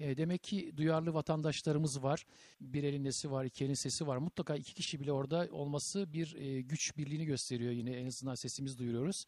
[0.00, 2.24] E, demek ki duyarlı vatandaşlarımız var.
[2.60, 4.16] Bir elin nesi var, iki elin sesi var.
[4.16, 7.72] Mutlaka iki kişi bile orada olması bir e, güç birliğini gösteriyor.
[7.72, 9.24] Yine en azından sesimizi duyuruyoruz.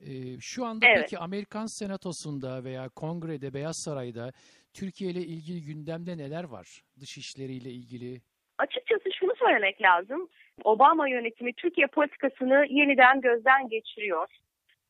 [0.00, 0.98] E, şu anda Evet.
[1.02, 4.32] peki Amerikan Senatosu'nda veya Kongre'de, Beyaz Saray'da
[4.74, 6.82] Türkiye ile ilgili gündemde neler var?
[7.00, 8.20] Dış işleriyle ilgili.
[8.58, 10.28] Açıkçası şunu söylemek lazım.
[10.64, 14.28] Obama yönetimi Türkiye politikasını yeniden gözden geçiriyor.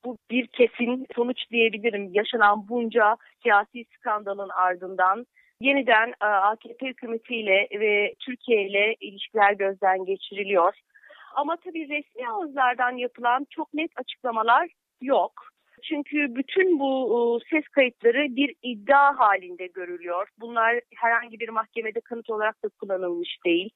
[0.05, 5.27] Bu bir kesin sonuç diyebilirim yaşanan bunca siyasi skandalın ardından.
[5.61, 10.75] Yeniden e, AKP hükümetiyle ve Türkiye ile ilişkiler gözden geçiriliyor.
[11.35, 15.33] Ama tabii resmi ağızlardan yapılan çok net açıklamalar yok.
[15.83, 20.29] Çünkü bütün bu e, ses kayıtları bir iddia halinde görülüyor.
[20.41, 23.71] Bunlar herhangi bir mahkemede kanıt olarak da kullanılmış değil.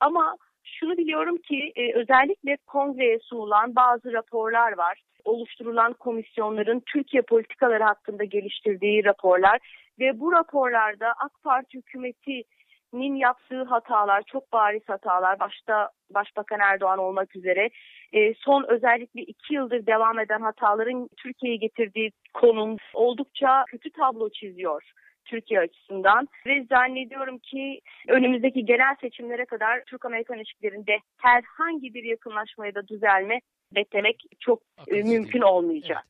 [0.00, 0.36] Ama
[0.70, 5.02] Şunu biliyorum ki e, özellikle kongreye sunulan bazı raporlar var.
[5.24, 9.58] Oluşturulan komisyonların Türkiye politikaları hakkında geliştirdiği raporlar
[9.98, 17.36] ve bu raporlarda AK Parti hükümetinin yaptığı hatalar, çok bariz hatalar, başta Başbakan Erdoğan olmak
[17.36, 17.70] üzere
[18.12, 24.92] e, son özellikle iki yıldır devam eden hataların Türkiye'ye getirdiği konum oldukça kötü tablo çiziyor.
[25.30, 32.88] Türkiye açısından ve zannediyorum ki önümüzdeki genel seçimlere kadar Türk-Amerikan ilişkilerinde herhangi bir yakınlaşmaya da
[32.88, 33.40] düzelme
[33.74, 35.52] beklemek çok e, Akılsız mümkün değil.
[35.52, 36.06] olmayacak.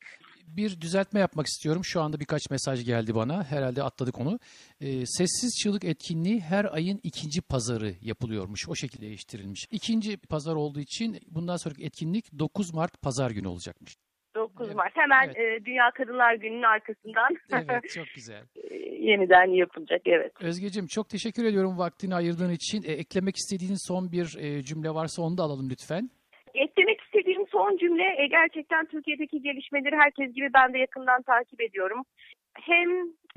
[0.56, 1.82] Bir düzeltme yapmak istiyorum.
[1.84, 3.44] Şu anda birkaç mesaj geldi bana.
[3.44, 4.38] Herhalde atladık onu.
[4.80, 8.68] Ee, sessiz çığlık etkinliği her ayın ikinci pazarı yapılıyormuş.
[8.68, 9.66] O şekilde değiştirilmiş.
[9.70, 13.96] İkinci pazar olduğu için bundan sonraki etkinlik 9 Mart pazar günü olacakmış.
[14.38, 15.62] 9 Evet, Mart hemen evet.
[15.62, 18.42] e, Dünya Kadınlar Günü'nün arkasından Evet çok güzel.
[18.70, 18.76] e,
[19.10, 20.32] yeniden yapılacak evet.
[20.42, 22.82] Özgeciğim çok teşekkür ediyorum vaktini ayırdığın için.
[22.82, 26.10] E, eklemek istediğin son bir e, cümle varsa onu da alalım lütfen.
[26.54, 32.02] Eklemek istediğim son cümle e, gerçekten Türkiye'deki gelişmeleri herkes gibi ben de yakından takip ediyorum.
[32.54, 32.88] Hem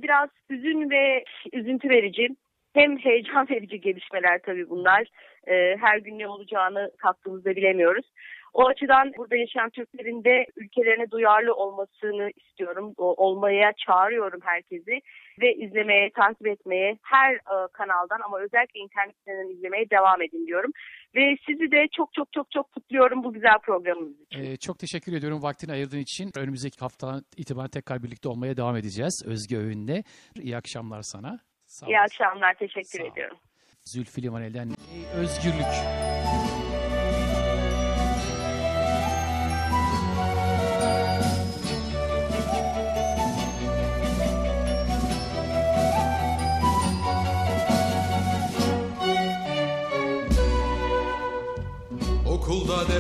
[0.04, 1.24] biraz hüzün ve
[1.54, 2.28] üzüntü verici
[2.74, 5.08] hem heyecan verici gelişmeler tabii bunlar.
[5.48, 8.06] E, her gün ne olacağını kalktığımızda bilemiyoruz.
[8.54, 12.94] O açıdan burada yaşayan Türklerin de ülkelerine duyarlı olmasını istiyorum.
[12.98, 15.02] O, olmaya çağırıyorum herkesi
[15.42, 20.72] ve izlemeye, takip etmeye her e, kanaldan ama özellikle internetten izlemeye devam edin diyorum.
[21.16, 24.44] Ve sizi de çok çok çok çok kutluyorum bu güzel programınız için.
[24.44, 26.32] E, çok teşekkür ediyorum vaktini ayırdığın için.
[26.38, 30.04] Önümüzdeki haftadan itibaren tekrar birlikte olmaya devam edeceğiz Özge Öğün'le.
[30.42, 31.40] İyi akşamlar sana.
[31.66, 33.38] Sağ İyi akşamlar, teşekkür Sağ ediyorum.
[33.86, 34.70] Zülfü Livaneli'den
[35.16, 35.74] özgürlük.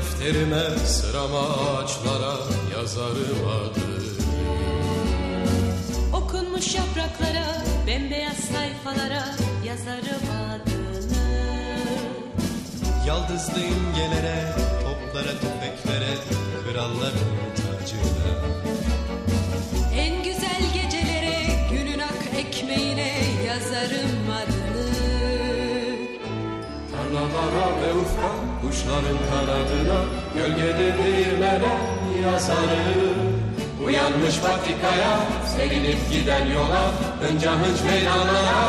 [0.01, 2.37] Defterime sırama ağaçlara
[2.75, 4.01] yazarım adını
[6.13, 7.45] Okunmuş yapraklara,
[7.87, 9.25] bembeyaz sayfalara
[9.65, 11.27] yazarım adını.
[13.07, 16.13] Yaldızlı imgelere, toplara, tüfeklere,
[16.63, 18.31] kralların tacına.
[19.95, 21.37] En güzel gecelere,
[21.71, 24.91] günün ak ekmeğine yazarım adını.
[26.91, 30.01] Tarlalara ve ufka kuşların kanadına
[30.35, 31.77] Gölgede değirmene
[32.23, 33.41] yazarım
[33.85, 35.19] Uyanmış patikaya
[35.57, 36.91] serinip giden yola
[37.21, 38.59] Hınca hınç meydanlara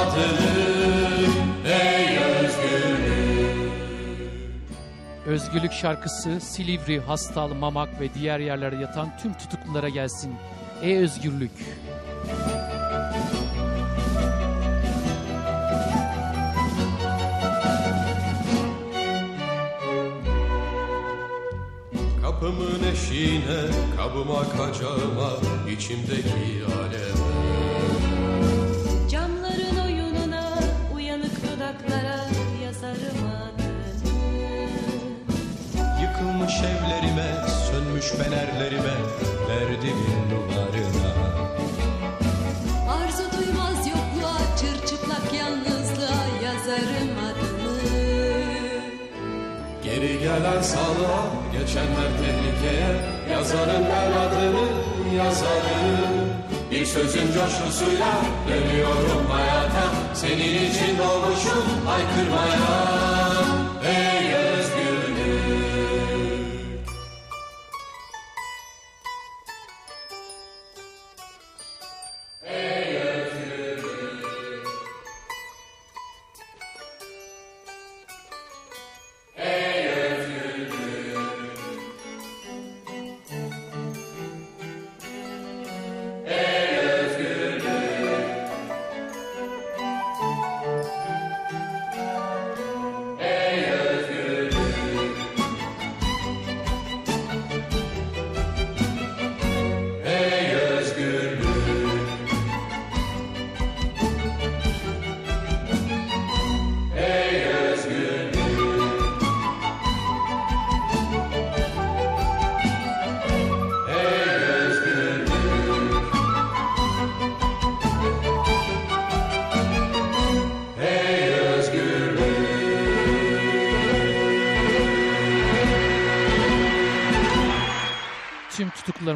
[0.00, 1.28] atılır
[1.66, 3.70] Ey özgürlük
[5.26, 10.34] Özgürlük şarkısı Silivri, Hastal, Mamak ve diğer yerlerde yatan tüm tutuklulara gelsin.
[10.82, 11.50] Ey özgürlük.
[22.40, 23.60] Kapımın eşiğine,
[23.96, 25.30] kabıma kacağıma
[25.70, 27.28] içimdeki aleme
[29.10, 30.58] Camların oyununa,
[30.94, 32.24] uyanık dudaklara
[32.64, 34.10] yazarım adını.
[36.02, 38.94] Yıkılmış evlerime, sönmüş fenerlerime,
[50.30, 51.22] gelen sağlığa,
[51.52, 52.90] geçenler tehlikeye.
[53.32, 54.66] Yazarım ben adını,
[55.16, 56.30] yazarım
[56.70, 58.12] Bir sözün coşkusuyla
[58.48, 59.84] dönüyorum hayata.
[60.14, 62.69] Senin için doğmuşum haykırmaya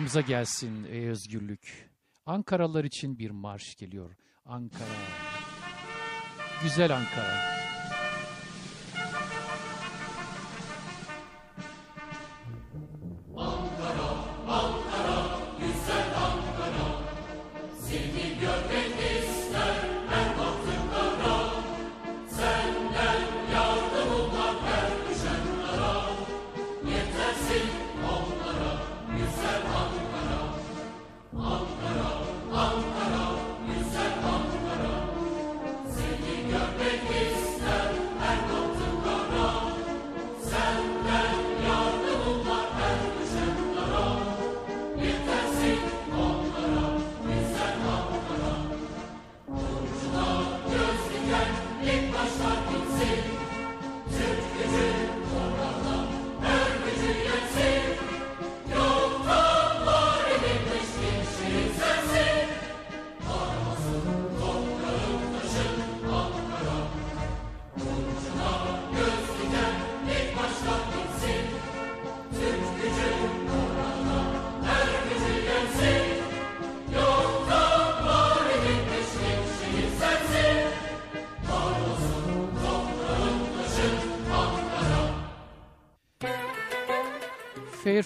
[0.04, 1.90] Tutuklularımıza gelsin ey özgürlük.
[2.26, 4.16] Ankaralılar için bir marş geliyor.
[4.44, 4.84] Ankara.
[6.62, 7.63] Güzel Ankara.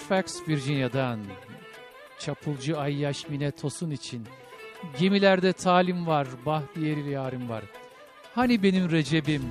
[0.09, 1.20] Fairfax, Virginia'dan
[2.18, 4.26] Çapulcu Ayyaş Mine Tosun için
[4.98, 7.64] Gemilerde talim var, bahtiyeri yarim var.
[8.34, 9.42] Hani benim Recep'im?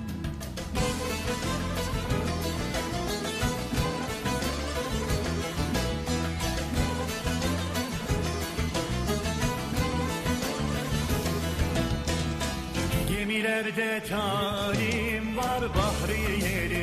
[13.09, 16.76] Gemilerde talim var, bahriyeli yarim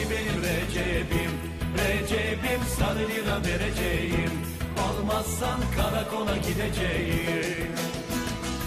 [0.00, 1.30] Hani benim Recep'im,
[1.78, 4.30] Recep'im sarı lira vereceğim.
[4.78, 7.72] Almazsan karakola gideceğim.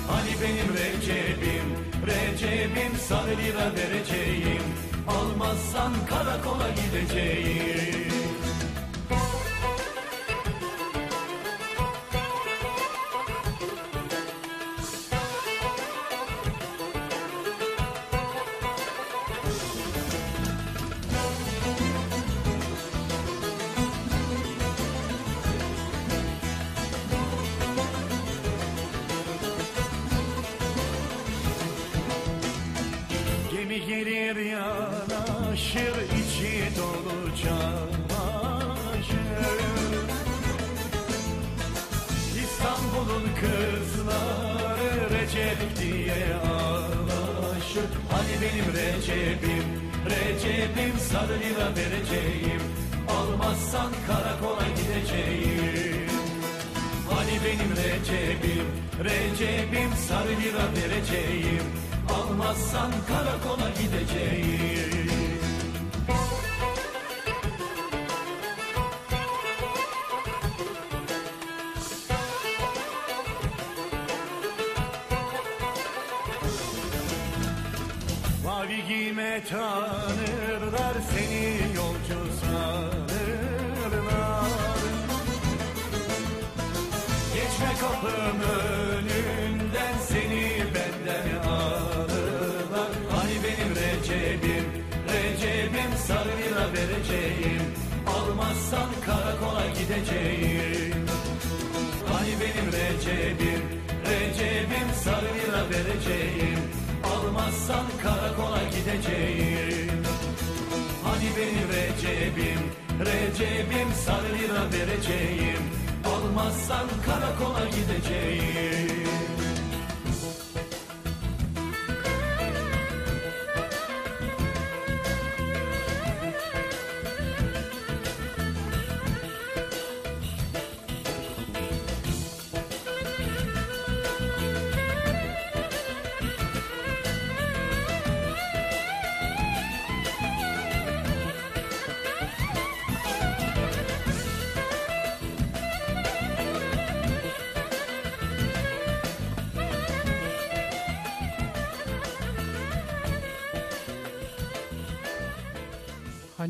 [0.08, 1.66] Hani benim Recep'im,
[2.08, 4.64] Recep'im sarı lira vereceğim.
[5.08, 8.23] Almazsan karakola gideceğim.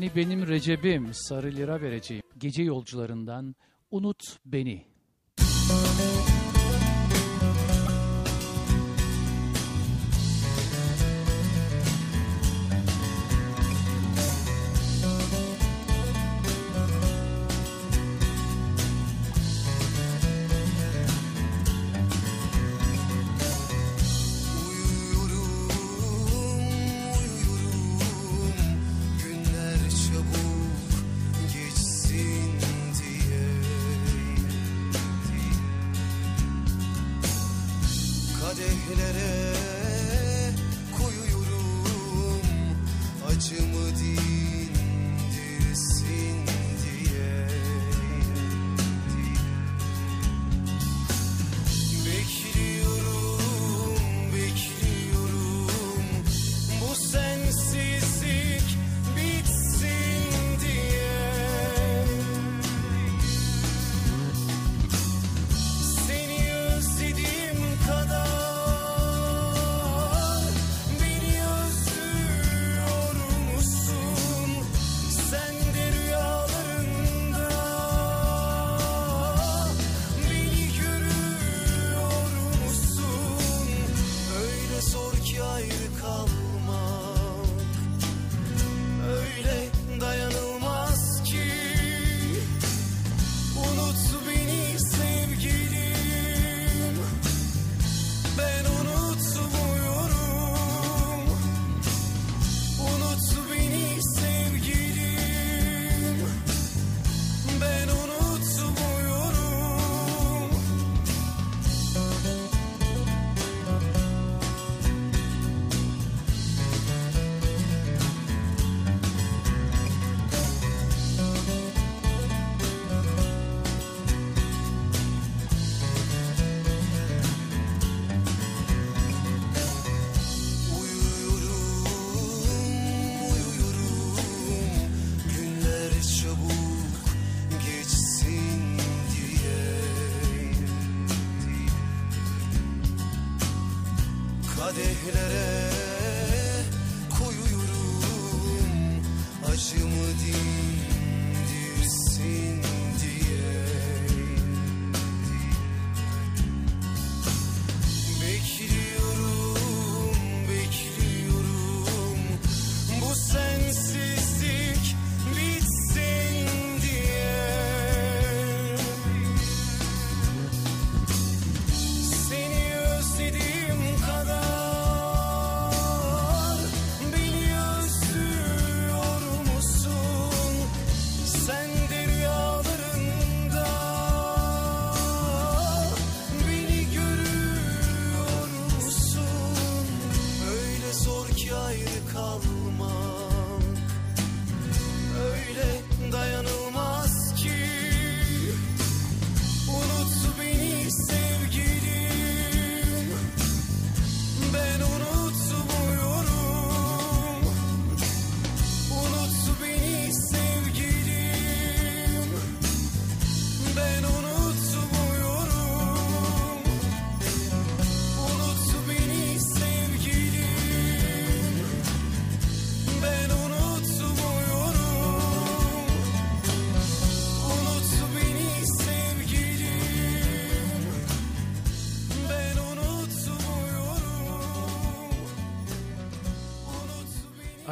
[0.04, 2.22] Hani benim Recep'im sarı lira vereceğim.
[2.38, 3.54] Gece yolcularından
[3.90, 4.93] unut beni.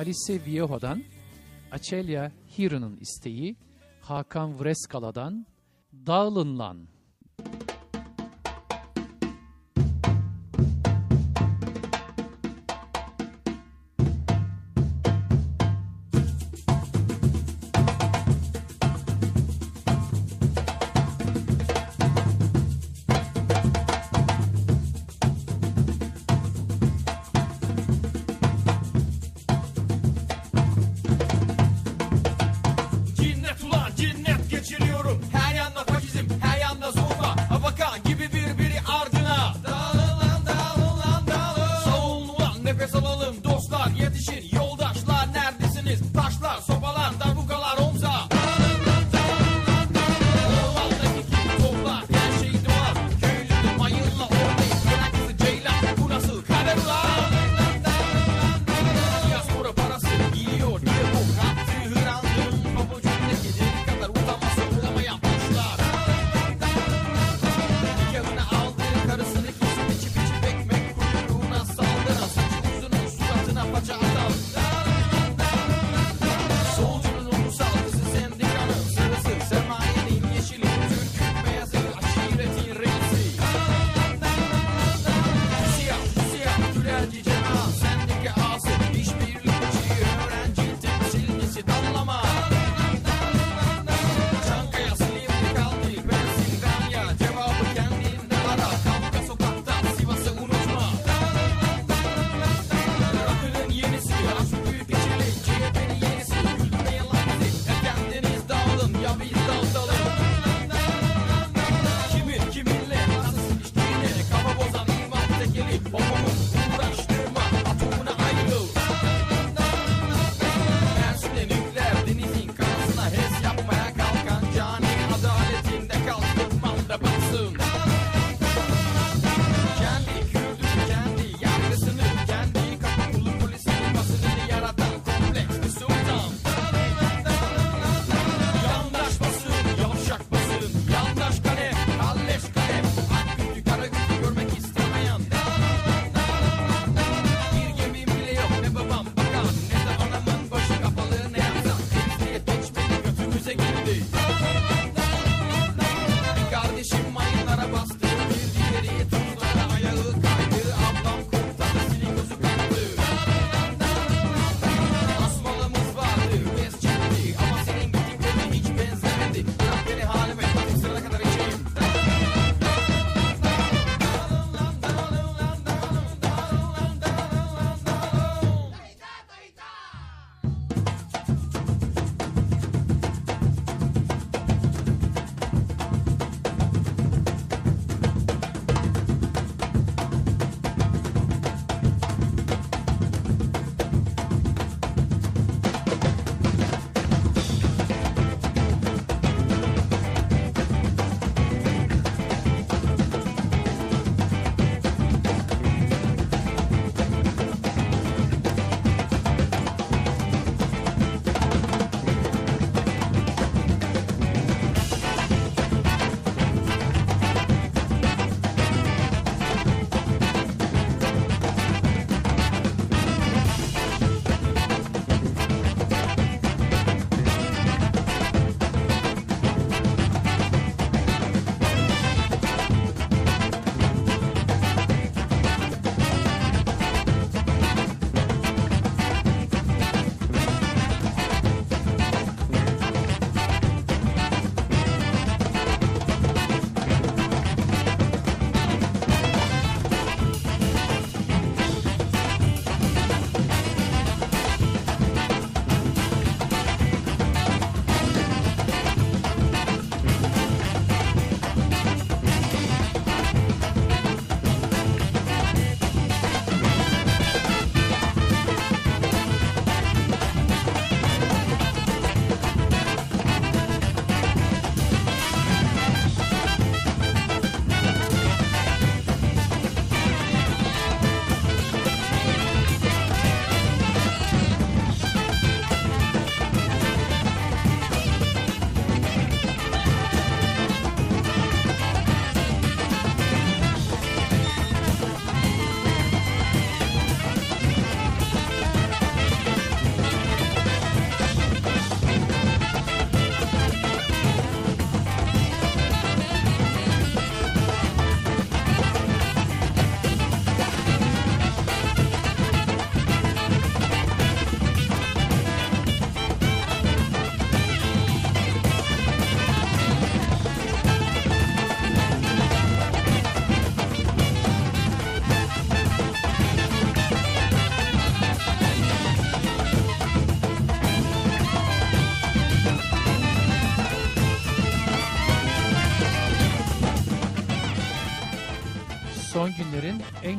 [0.02, 1.04] Alice Viejo'dan,
[1.72, 3.56] Açelya Hira'nın isteği,
[4.00, 5.46] Hakan Vreskala'dan
[6.06, 6.88] Dağılın.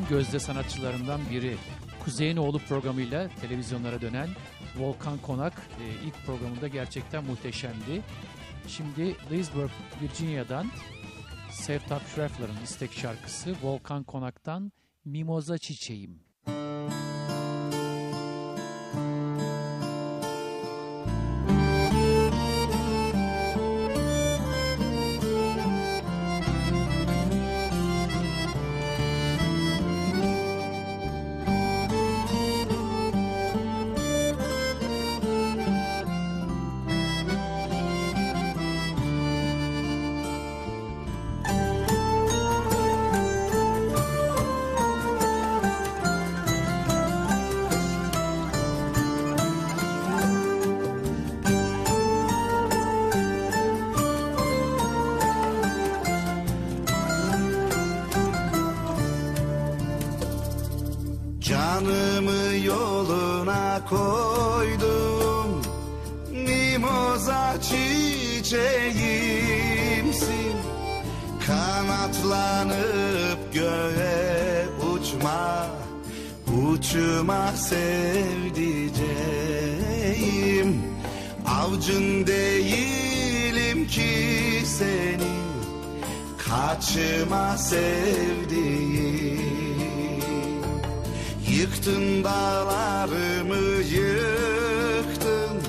[0.08, 1.56] Gözde sanatçılarından biri.
[2.04, 4.28] Kuzey'in Oğlu programıyla televizyonlara dönen
[4.76, 8.02] Volkan Konak e, ilk programında gerçekten muhteşemdi.
[8.68, 9.70] Şimdi Leesburg,
[10.02, 10.66] Virginia'dan
[11.50, 14.72] Sevtap Schraffler'ın istek şarkısı Volkan Konak'tan
[15.04, 16.33] Mimoza Çiçeğim.
[87.56, 89.44] Sevdiğim.
[91.48, 95.62] Yıktın dağlarımı yıktın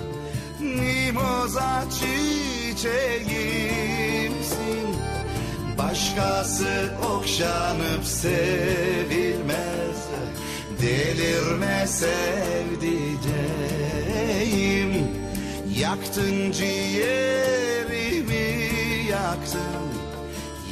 [0.60, 3.26] Mimoza çiçeğimsin.
[5.78, 9.56] Başkası okşanıp sevilmez.
[10.82, 13.16] Delirme sevdiceğim.
[15.80, 17.45] Yaktın ciğerimi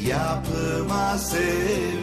[0.07, 2.02] Yapıma sevdiğim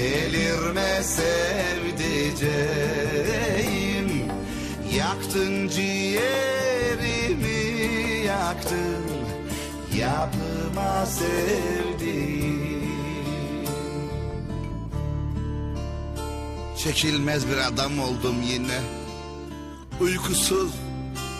[0.00, 2.08] Delirme sevdiceğim?
[4.96, 7.56] Yaktın ciğerimi
[8.26, 9.04] yaktın
[9.98, 12.60] Yapma sevdiğim.
[16.78, 18.80] Çekilmez bir adam oldum yine.
[20.00, 20.72] Uykusuz,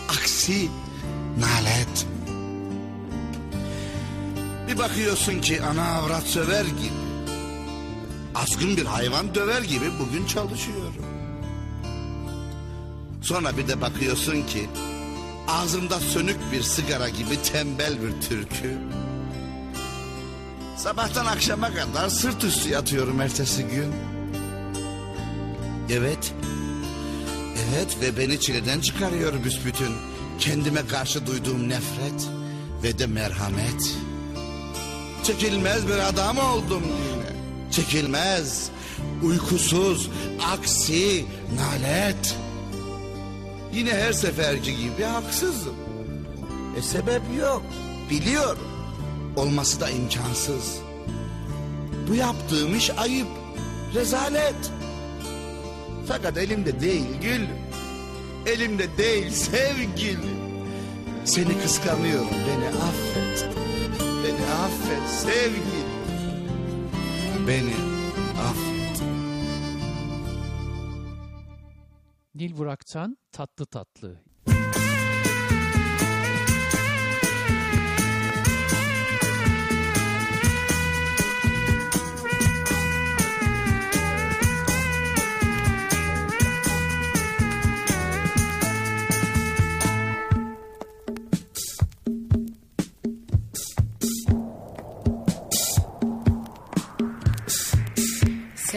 [0.09, 0.69] aksi,
[1.39, 2.07] nalet.
[4.67, 7.00] Bir bakıyorsun ki ana avrat söver gibi
[8.41, 11.05] Azgın bir hayvan döver gibi bugün çalışıyorum
[13.21, 14.69] Sonra bir de bakıyorsun ki
[15.47, 18.77] Ağzımda sönük bir sigara gibi tembel bir türkü
[20.77, 23.93] Sabahtan akşama kadar sırt üstü yatıyorum ertesi gün
[25.91, 26.33] Evet.
[27.69, 29.95] Evet ve beni çileden çıkarıyor büsbütün.
[30.39, 32.29] Kendime karşı duyduğum nefret
[32.83, 33.97] ve de merhamet.
[35.23, 36.83] Çekilmez bir adam oldum.
[37.71, 38.69] Çekilmez,
[39.23, 40.09] uykusuz,
[40.53, 42.35] aksi, nalet.
[43.73, 45.75] Yine her seferki gibi haksızım.
[46.77, 47.63] E sebep yok,
[48.09, 48.67] biliyorum.
[49.35, 50.79] Olması da imkansız.
[52.09, 53.27] Bu yaptığım iş ayıp,
[53.95, 54.71] rezalet.
[56.07, 57.45] Fakat elimde değil gül.
[58.45, 60.41] Elimde değil sevgilim.
[61.25, 63.49] Seni kıskanıyorum beni affet.
[63.99, 65.80] Beni affet sevgilim.
[67.47, 67.73] Beni
[68.39, 69.03] affet.
[72.35, 74.30] Nil Burak'tan Tatlı Tatlı.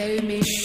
[0.05, 0.64] Sevmiştim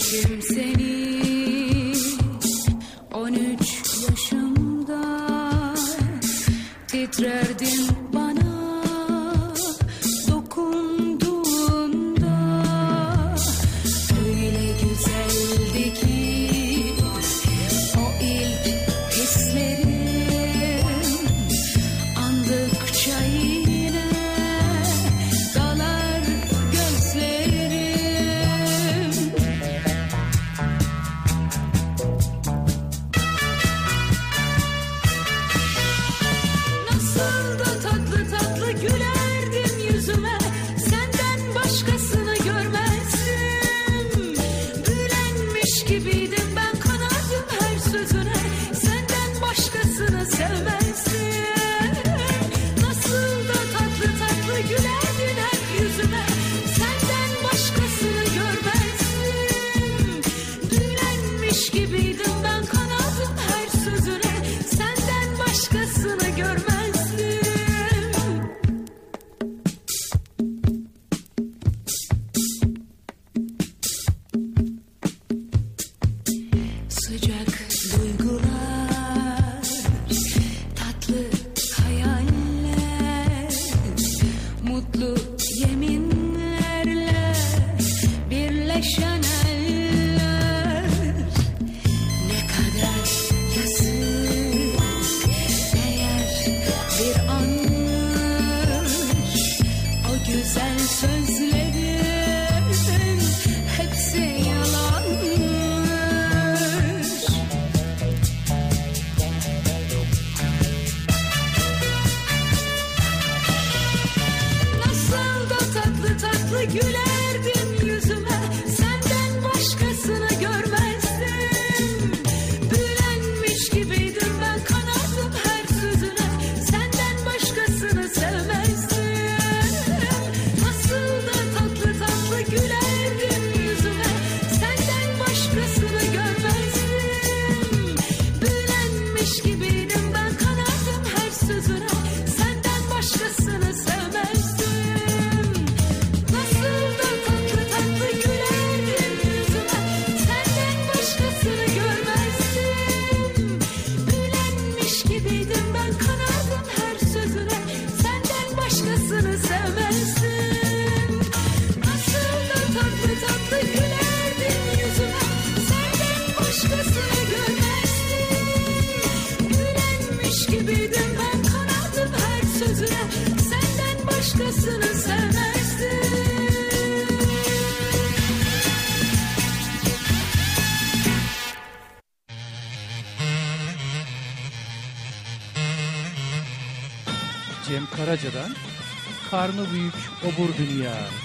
[190.37, 191.20] Obur Dünya.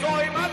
[0.00, 0.49] Soy más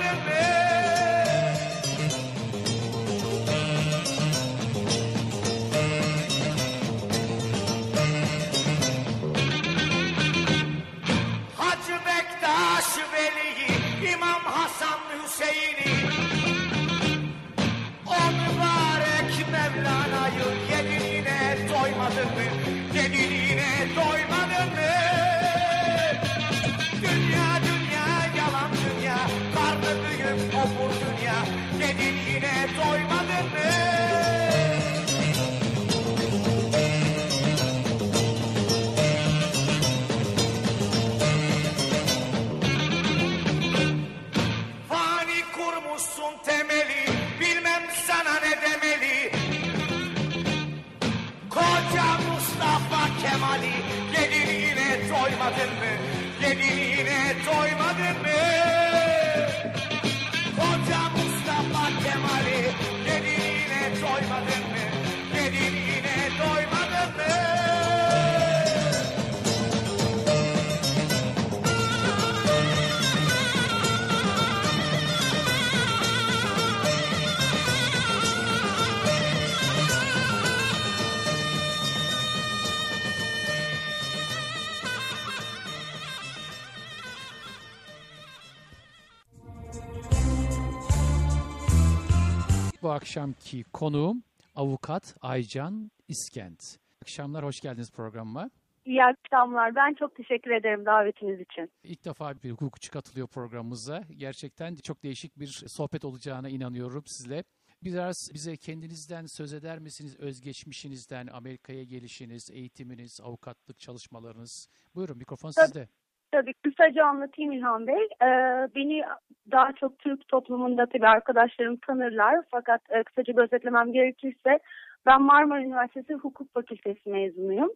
[92.98, 94.24] akşamki konuğum
[94.56, 96.78] avukat Aycan İskent.
[97.02, 98.50] Akşamlar hoş geldiniz programıma.
[98.86, 99.76] İyi akşamlar.
[99.76, 101.72] Ben çok teşekkür ederim davetiniz için.
[101.84, 104.04] İlk defa bir hukukçu katılıyor programımıza.
[104.18, 107.44] Gerçekten çok değişik bir sohbet olacağına inanıyorum sizle.
[107.84, 110.16] Biraz bize kendinizden söz eder misiniz?
[110.20, 114.68] Özgeçmişinizden, Amerika'ya gelişiniz, eğitiminiz, avukatlık çalışmalarınız.
[114.96, 115.66] Buyurun mikrofon Tabii.
[115.66, 115.88] sizde.
[116.32, 118.08] Tabii kısaca anlatayım İlhan Bey.
[118.22, 118.28] Ee,
[118.76, 119.04] beni
[119.52, 122.40] daha çok Türk toplumunda tabii arkadaşlarım tanırlar.
[122.52, 124.60] Fakat e, kısaca özetlemem gerekirse
[125.06, 127.70] ben Marmara Üniversitesi Hukuk Fakültesi mezunuyum.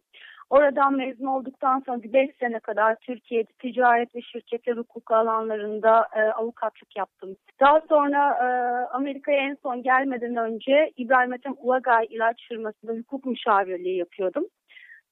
[0.50, 6.96] Oradan mezun olduktan sonra 5 sene kadar Türkiye'de ticaret ve şirketler hukuku alanlarında e, avukatlık
[6.96, 7.36] yaptım.
[7.60, 8.46] Daha sonra e,
[8.94, 14.44] Amerika'ya en son gelmeden önce İbrahim Ethem Ulagay ilaç firmasında hukuk müşavirliği yapıyordum.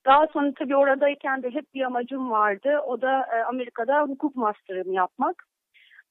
[0.06, 2.78] Daha sonra tabii oradayken de hep bir amacım vardı.
[2.86, 5.44] O da e, Amerika'da hukuk master'ımı yapmak.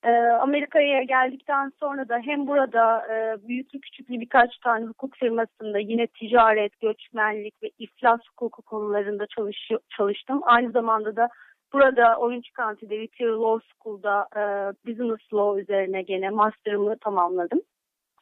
[0.04, 6.08] E, Amerika'ya geldikten sonra da hem burada e, büyüklü küçüklü birkaç tane hukuk firmasında yine
[6.08, 10.42] ticaret, göçmenlik ve iflas hukuku konularında çalış, çalıştım.
[10.44, 11.30] Aynı zamanda da
[11.74, 14.42] burada Orange County'de Whittier Law School'da e,
[14.88, 17.62] Business Law üzerine gene master'ımı tamamladım.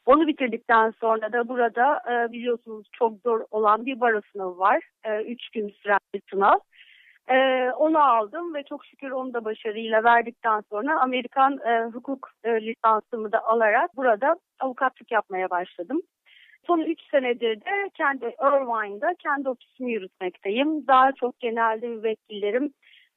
[0.07, 4.83] Onu bitirdikten sonra da burada e, biliyorsunuz çok zor olan bir baro sınavı var.
[5.03, 6.59] E, üç gün süren bir sınav.
[7.29, 7.35] E,
[7.71, 13.31] onu aldım ve çok şükür onu da başarıyla verdikten sonra Amerikan e, hukuk e, lisansımı
[13.31, 16.01] da alarak burada avukatlık yapmaya başladım.
[16.67, 20.87] Son üç senedir de kendi Irvine'da kendi ofisimi yürütmekteyim.
[20.87, 22.73] Daha çok genelde müvekkillerim,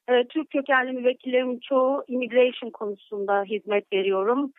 [0.08, 4.52] e, Türk kökenli müvekkillerim çoğu immigration konusunda hizmet veriyorum.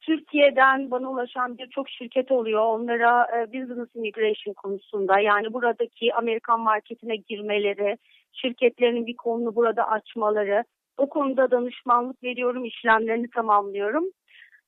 [0.00, 2.62] Türkiye'den bana ulaşan birçok şirket oluyor.
[2.62, 7.96] Onlara e, business immigration konusunda yani buradaki Amerikan marketine girmeleri,
[8.32, 10.64] şirketlerinin bir konunu burada açmaları,
[10.96, 14.04] o konuda danışmanlık veriyorum, işlemlerini tamamlıyorum.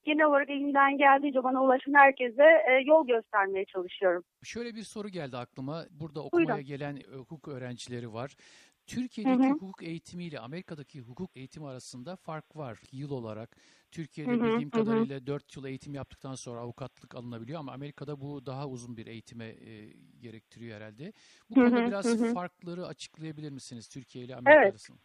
[0.04, 4.24] Genel olarak elimden geldiğince bana ulaşan herkese e, yol göstermeye çalışıyorum.
[4.44, 5.84] Şöyle bir soru geldi aklıma.
[5.90, 6.64] Burada okumaya Buyurun.
[6.64, 8.36] gelen e, hukuk öğrencileri var.
[8.90, 9.60] Türkiye'deki Hı hı.
[9.60, 13.56] hukuk eğitimiyle Amerika'daki hukuk eğitimi arasında fark var yıl olarak.
[13.90, 15.08] Türkiye'de Hı hı, bildiğim hı hı.
[15.08, 19.44] kadarıyla 4 yıl eğitim yaptıktan sonra avukatlık alınabiliyor ama Amerika'da bu daha uzun bir eğitime
[19.46, 21.12] e, gerektiriyor herhalde.
[21.50, 22.38] Bu Hı konuda hı, biraz hı hı.
[22.38, 24.70] farkları açıklayabilir misiniz Türkiye ile Amerika Evet.
[24.70, 24.98] arasında?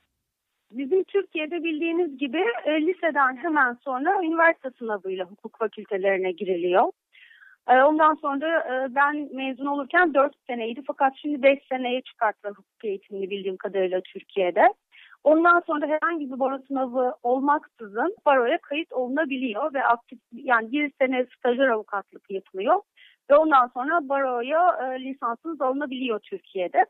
[0.72, 6.92] Bizim Türkiye'de bildiğiniz gibi e, liseden hemen sonra üniversite sınavıyla hukuk fakültelerine giriliyor.
[7.70, 12.86] E, ondan sonra e, ben mezun olurken 4 seneydi fakat şimdi 5 seneye çıkarttılar hukuk
[12.86, 14.74] eğitimini bildiğim kadarıyla Türkiye'de.
[15.24, 21.26] Ondan sonra herhangi bir baro sınavı olmaksızın baroya kayıt olunabiliyor ve aktif yani bir sene
[21.38, 22.82] stajyer avukatlık yapılıyor.
[23.30, 26.86] Ve ondan sonra baroya e, lisansınız alınabiliyor Türkiye'de.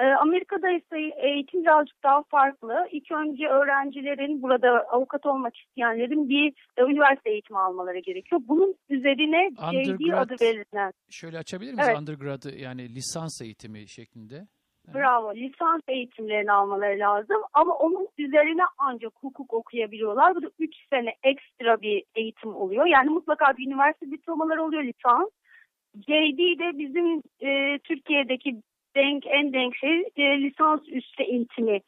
[0.00, 2.88] Ee, Amerika'da ise eğitim birazcık daha farklı.
[2.92, 8.40] İlk önce öğrencilerin burada avukat olmak isteyenlerin bir e, üniversite eğitimi almaları gerekiyor.
[8.44, 10.92] Bunun üzerine JD adı verilen.
[11.10, 11.88] Şöyle açabilir miyiz?
[11.88, 11.98] Evet.
[11.98, 14.46] Undergrad yani lisans eğitimi şeklinde.
[14.94, 15.34] Bravo.
[15.34, 17.36] Lisans eğitimlerini almaları lazım.
[17.52, 20.34] Ama onun üzerine ancak hukuk okuyabiliyorlar.
[20.34, 22.86] Bu da 3 sene ekstra bir eğitim oluyor.
[22.86, 25.28] Yani mutlaka bir üniversite diplomaları oluyor lisans.
[25.96, 28.62] JD de bizim e, Türkiye'deki
[28.96, 31.80] denk en denk şey e, lisans üstü eğitimi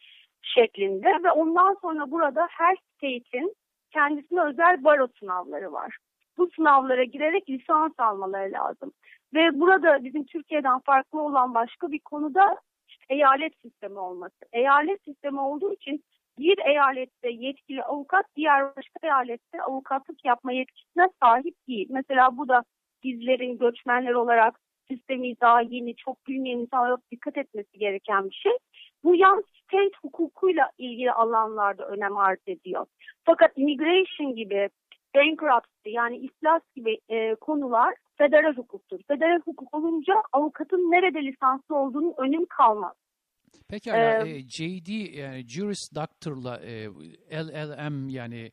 [0.42, 3.54] şeklinde ve ondan sonra burada her state'in
[3.90, 5.96] kendisine özel baro sınavları var.
[6.38, 8.92] Bu sınavlara girerek lisans almaları lazım.
[9.34, 12.56] Ve burada bizim Türkiye'den farklı olan başka bir konu da
[12.88, 14.36] işte eyalet sistemi olması.
[14.52, 16.04] Eyalet sistemi olduğu için
[16.38, 21.86] bir eyalette yetkili avukat diğer başka eyalette avukatlık yapma yetkisine sahip değil.
[21.90, 22.64] Mesela bu da
[23.04, 24.60] bizlerin göçmenler olarak
[24.90, 28.52] sistemi daha yeni, çok bilmeyen insanlara dikkat etmesi gereken bir şey.
[29.04, 32.86] Bu yan state hukukuyla ilgili alanlarda önem arz ediyor.
[33.24, 34.68] Fakat immigration gibi,
[35.14, 39.00] bankruptcy yani iflas gibi e, konular federal hukuktur.
[39.08, 42.94] Federal hukuk olunca avukatın nerede lisanslı olduğunun önemi kalmaz.
[43.68, 46.86] Pekala Ee, e, JD yani Juris Doctor'la e,
[47.32, 48.50] LLM yani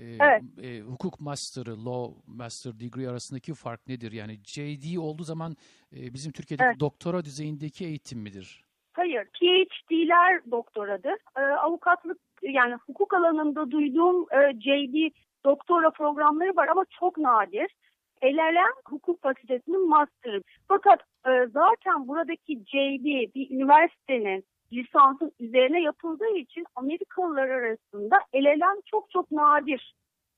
[0.00, 0.42] Evet.
[0.62, 4.12] e, hukuk master'ı, law master degree arasındaki fark nedir?
[4.12, 5.56] Yani JD olduğu zaman
[5.96, 6.80] e, bizim Türkiye'deki Evet.
[6.80, 8.64] doktora düzeyindeki eğitim midir?
[8.92, 11.16] Hayır, PhD'ler doktoradır.
[11.36, 15.14] Ee, avukatlık yani hukuk alanında duyduğum e, JD
[15.44, 17.76] doktora programları var ama çok nadir.
[18.24, 20.42] LLM hukuk fakültesinin master'ı.
[20.68, 29.10] Fakat e, zaten buradaki JD bir üniversitenin lisansın üzerine yapıldığı için Amerikalılar arasında LLM çok
[29.10, 29.94] çok nadir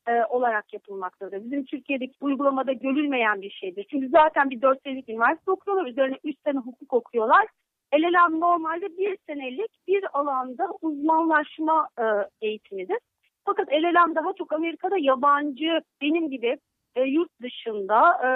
[0.09, 1.45] e, olarak yapılmaktadır.
[1.45, 3.87] Bizim Türkiye'deki uygulamada görülmeyen bir şeydir.
[3.91, 7.47] Çünkü zaten bir 4 senelik üniversite okuyorlar, üzerine 3 sene hukuk okuyorlar.
[7.95, 12.05] LLM normalde bir senelik bir alanda uzmanlaşma e,
[12.41, 12.99] eğitimidir.
[13.45, 16.59] Fakat LLM daha çok Amerika'da yabancı benim gibi
[16.97, 18.29] e, yurt dışında e,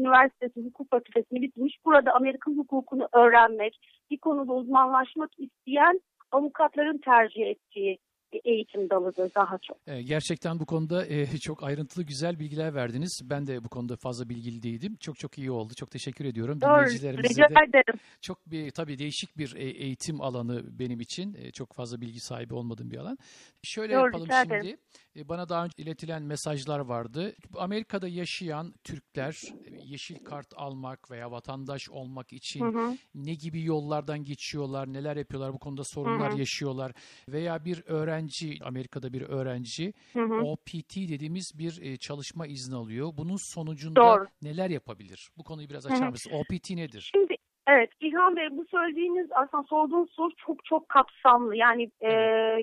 [0.00, 1.76] üniversitesi hukuk fakültesini bitirmiş.
[1.84, 3.78] Burada Amerikan hukukunu öğrenmek,
[4.10, 6.00] bir konuda uzmanlaşmak isteyen
[6.32, 7.98] avukatların tercih ettiği
[8.44, 9.76] eğitim dalıdır daha çok.
[9.86, 13.20] E, Gerçekten bu konuda e, çok ayrıntılı güzel bilgiler verdiniz.
[13.24, 14.96] Ben de bu konuda fazla bilgili değildim.
[15.00, 15.72] Çok çok iyi oldu.
[15.78, 16.60] Çok teşekkür ediyorum.
[16.60, 18.00] Dinleyicilerimize de ederim.
[18.20, 21.36] çok bir tabii değişik bir e, eğitim alanı benim için.
[21.54, 23.18] Çok fazla bilgi sahibi olmadığım bir alan.
[23.62, 24.54] Şöyle Doğru, yapalım şimdi.
[24.54, 24.76] ederim.
[25.16, 27.34] E, Bana daha önce iletilen mesajlar vardı.
[27.54, 29.34] Amerika'da yaşayan Türkler
[29.70, 32.96] yeşil kart almak veya vatandaş olmak için Hı hı.
[33.14, 36.38] ne gibi yollardan geçiyorlar, neler yapıyorlar, bu konuda sorunlar Hı hı.
[36.38, 36.92] yaşıyorlar
[37.28, 40.34] veya bir öğrenci, Amerika'da bir öğrenci Hı hı.
[40.34, 43.12] OPT dediğimiz bir e, çalışma izni alıyor.
[43.16, 44.26] Bunun sonucunda Doğru.
[44.42, 45.28] neler yapabilir?
[45.36, 46.30] Bu konuyu biraz açar mısın?
[46.30, 47.10] OPT nedir?
[47.14, 47.34] Şimdi
[47.66, 51.56] evet İlhan Bey bu söylediğiniz aslında sorduğunuz soru çok çok kapsamlı.
[51.56, 52.10] Yani e,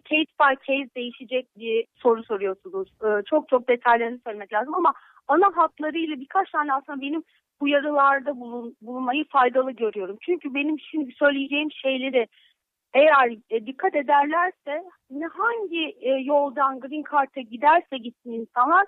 [0.09, 2.89] case by case değişecek bir soru soruyorsunuz.
[3.03, 4.93] E, çok çok detaylarını söylemek lazım ama
[5.27, 7.23] ana hatlarıyla birkaç tane aslında benim
[7.59, 10.17] uyarılarda bulun, bulunmayı faydalı görüyorum.
[10.21, 12.27] Çünkü benim şimdi söyleyeceğim şeyleri
[12.93, 18.85] eğer e, dikkat ederlerse ne hangi e, yoldan Green Card'a giderse gitsin insanlar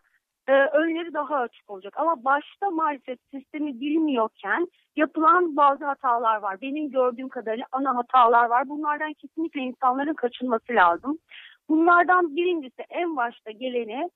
[0.48, 1.94] e, önleri daha açık olacak.
[1.98, 6.62] Ama başta maalesef sistemi bilmiyorken yapılan bazı hatalar var.
[6.62, 8.70] Benim gördüğüm kadarıyla ana hatalar var.
[8.70, 11.18] Bunlardan kesinlikle insanların kaçınması lazım.
[11.70, 14.10] Bunlardan birincisi en başta geleni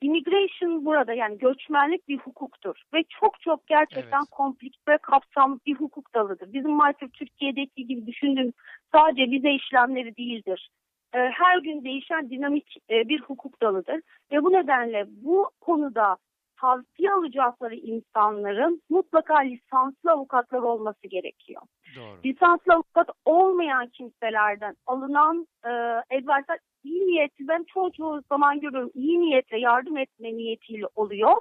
[0.00, 4.30] immigration burada yani göçmenlik bir hukuktur ve çok çok gerçekten Evet.
[4.30, 6.52] kompleks ve kapsamlı bir hukuk dalıdır.
[6.52, 8.54] Bizim maalesef Türkiye'deki gibi düşündüğümüz
[8.92, 10.70] sadece vize işlemleri değildir.
[11.14, 14.00] Ee, Her gün değişen dinamik e, bir hukuk dalıdır
[14.32, 16.16] ve bu nedenle bu konuda
[16.60, 21.62] tavsiye alacakları insanların mutlaka lisanslı avukatlar olması gerekiyor.
[21.96, 22.18] Doğru.
[22.24, 25.68] Lisanslı avukat olmayan kimselerden alınan e,
[26.16, 31.36] advice'lar iyi niyetli ben çoğu çoğu zaman görüyorum iyi niyetle yardım etme niyetiyle oluyor.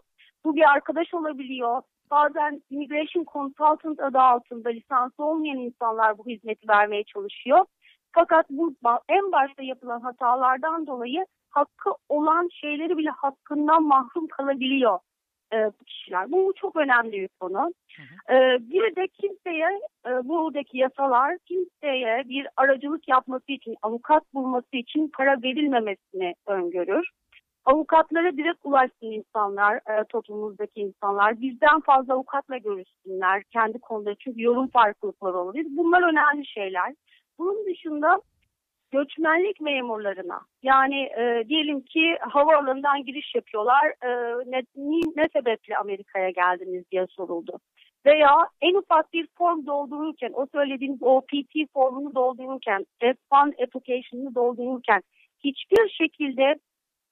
[0.46, 1.82] Bu bir arkadaş olabiliyor.
[2.12, 7.66] Bazen immigration consultant adı altında lisanslı olmayan insanlar bu hizmeti vermeye çalışıyor.
[8.12, 8.76] Fakat bu
[9.10, 15.00] en başta yapılan hatalardan dolayı hakkı olan şeyleri bile hakkından mahrum kalabiliyor
[15.54, 16.32] e, bu kişiler.
[16.32, 17.74] Bu çok önemli bir konu.
[18.30, 18.36] E,
[18.70, 25.42] bir de kimseye e, buradaki yasalar kimseye bir aracılık yapması için, avukat bulması için para
[25.44, 27.10] verilmemesini öngörür.
[27.66, 31.42] Avukatlara direkt ulaşsın insanlar, e, toplumumuzdaki insanlar.
[31.42, 35.54] Birden fazla avukatla görüşsünler kendi konuda çünkü yorum farklılıkları olur.
[35.56, 36.94] Bunlar önemli şeyler.
[37.40, 38.22] Bunun dışında
[38.92, 44.10] göçmenlik memurlarına yani e, diyelim ki havaalanından giriş yapıyorlar e,
[44.52, 44.62] ne,
[45.16, 47.60] ne sebeple Amerika'ya geldiniz diye soruldu.
[48.06, 55.02] Veya en ufak bir form doldururken o söylediğiniz OPT formunu doldururken F1 application'ını doldururken
[55.40, 56.56] hiçbir şekilde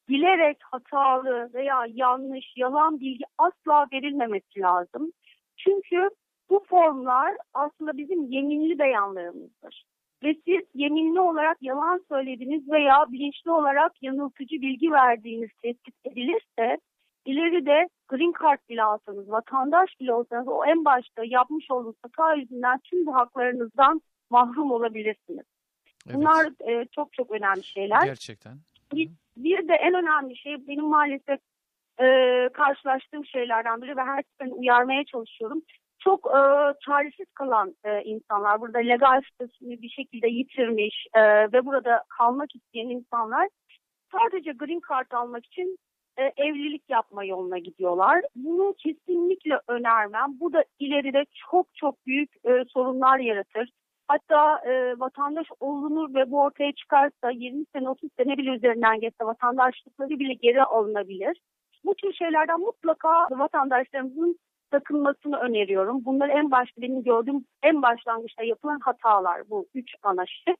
[0.09, 5.11] bilerek hatalı veya yanlış, yalan bilgi asla verilmemesi lazım.
[5.57, 6.09] Çünkü
[6.49, 9.83] bu formlar aslında bizim yeminli beyanlarımızdır.
[10.23, 16.77] Ve siz yeminli olarak yalan söylediğiniz veya bilinçli olarak yanıltıcı bilgi verdiğiniz tespit edilirse
[17.25, 22.79] ileride green card bile alsanız, vatandaş bile olsanız o en başta yapmış olduğunuz hata yüzünden
[22.79, 25.45] tüm bu haklarınızdan mahrum olabilirsiniz.
[26.07, 26.15] Evet.
[26.15, 28.03] Bunlar e, çok çok önemli şeyler.
[28.05, 28.53] Gerçekten.
[28.93, 31.39] Bir, bir de en önemli şey benim maalesef
[31.99, 32.05] e,
[32.53, 35.61] karşılaştığım şeylerden biri ve her seferinde uyarmaya çalışıyorum.
[36.05, 36.39] Çok e,
[36.85, 41.21] çaresiz kalan e, insanlar, burada legal statüsünü bir şekilde yitirmiş e,
[41.51, 43.49] ve burada kalmak isteyen insanlar
[44.11, 45.77] sadece green card almak için
[46.17, 48.21] e, evlilik yapma yoluna gidiyorlar.
[48.35, 50.39] Bunu kesinlikle önermem.
[50.39, 53.69] Bu da ileride çok çok büyük e, sorunlar yaratır.
[54.07, 59.25] Hatta e, vatandaş olunur ve bu ortaya çıkarsa 20 sene 30 sene bile üzerinden geçse
[59.25, 61.41] vatandaşlıkları bile geri alınabilir.
[61.85, 64.39] Bu tür şeylerden mutlaka vatandaşlarımızın
[64.71, 66.05] sakınmasını öneriyorum.
[66.05, 70.55] Bunlar en başta benim gördüğüm en başlangıçta yapılan hatalar bu üç ana şey.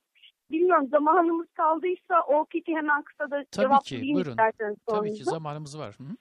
[0.51, 4.13] Bilmiyorum zamanımız kaldıysa OPT hemen kısa da Tabii cevaplayayım ki.
[4.15, 4.29] Buyurun.
[4.29, 5.95] isterseniz Tabii ki zamanımız var.
[5.97, 6.15] Hı?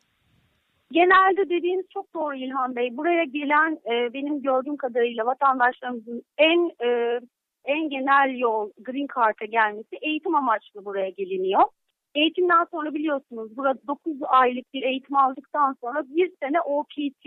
[0.92, 2.96] Genelde dediğiniz çok doğru İlhan Bey.
[2.96, 7.20] Buraya gelen e, benim gördüğüm kadarıyla vatandaşlarımızın en e,
[7.64, 11.62] en genel yol Green Card'a gelmesi eğitim amaçlı buraya geliniyor.
[12.14, 17.26] Eğitimden sonra biliyorsunuz burada 9 aylık bir eğitim aldıktan sonra bir sene OPT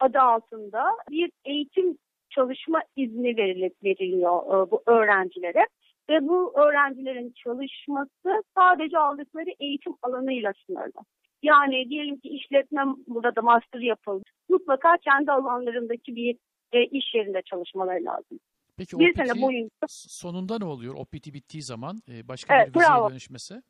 [0.00, 1.98] adı altında bir eğitim
[2.30, 5.66] çalışma izni verilip veriliyor e, bu öğrencilere.
[6.10, 11.04] Ve bu öğrencilerin çalışması sadece aldıkları eğitim alanıyla sınırlı.
[11.42, 14.22] Yani diyelim ki işletme burada master yapıldı.
[14.48, 16.36] Mutlaka kendi alanlarındaki bir
[16.72, 18.40] e, iş yerinde çalışmaları lazım.
[18.76, 20.94] Peki bir OPT sene boyunca sonunda ne oluyor?
[20.94, 23.10] OPT bittiği zaman e, başka Evet, bir vizeye bravo.
[23.10, 23.62] dönüşmesi?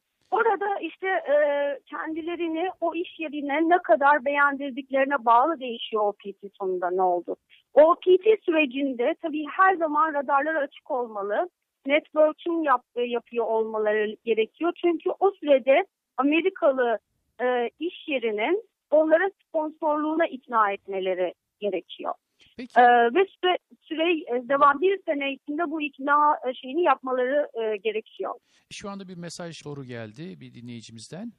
[1.04, 7.36] İşte e, kendilerini o iş yerine ne kadar beğendirdiklerine bağlı değişiyor OPT sonunda ne oldu.
[7.74, 11.48] OPT sürecinde tabii her zaman radarlar açık olmalı.
[11.86, 14.72] Networking yap, yapıyor olmaları gerekiyor.
[14.76, 15.86] Çünkü o sürede
[16.16, 16.98] Amerikalı
[17.40, 22.14] e, iş yerinin onlara sponsorluğuna ikna etmeleri gerekiyor.
[22.56, 22.80] Peki.
[22.80, 27.76] E, ve süre, süre e, devam bir sene içinde bu ikna e, şeyini yapmaları e,
[27.76, 28.34] gerekiyor.
[28.72, 31.32] Şu anda bir mesaj soru geldi bir dinleyicimizden.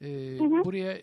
[0.00, 0.06] Ee,
[0.38, 0.64] Hı hı.
[0.64, 0.98] Buraya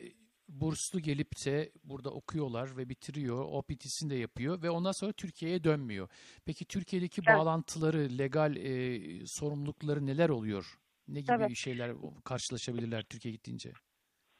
[0.49, 3.45] burslu gelip de burada okuyorlar ve bitiriyor.
[3.51, 6.07] OPT'sini de yapıyor ve ondan sonra Türkiye'ye dönmüyor.
[6.45, 7.39] Peki Türkiye'deki Evet.
[7.39, 10.65] bağlantıları, legal e, sorumlulukları neler oluyor?
[11.07, 11.55] Ne gibi Evet.
[11.55, 11.91] şeyler
[12.25, 13.71] karşılaşabilirler Türkiye'ye gittiğince?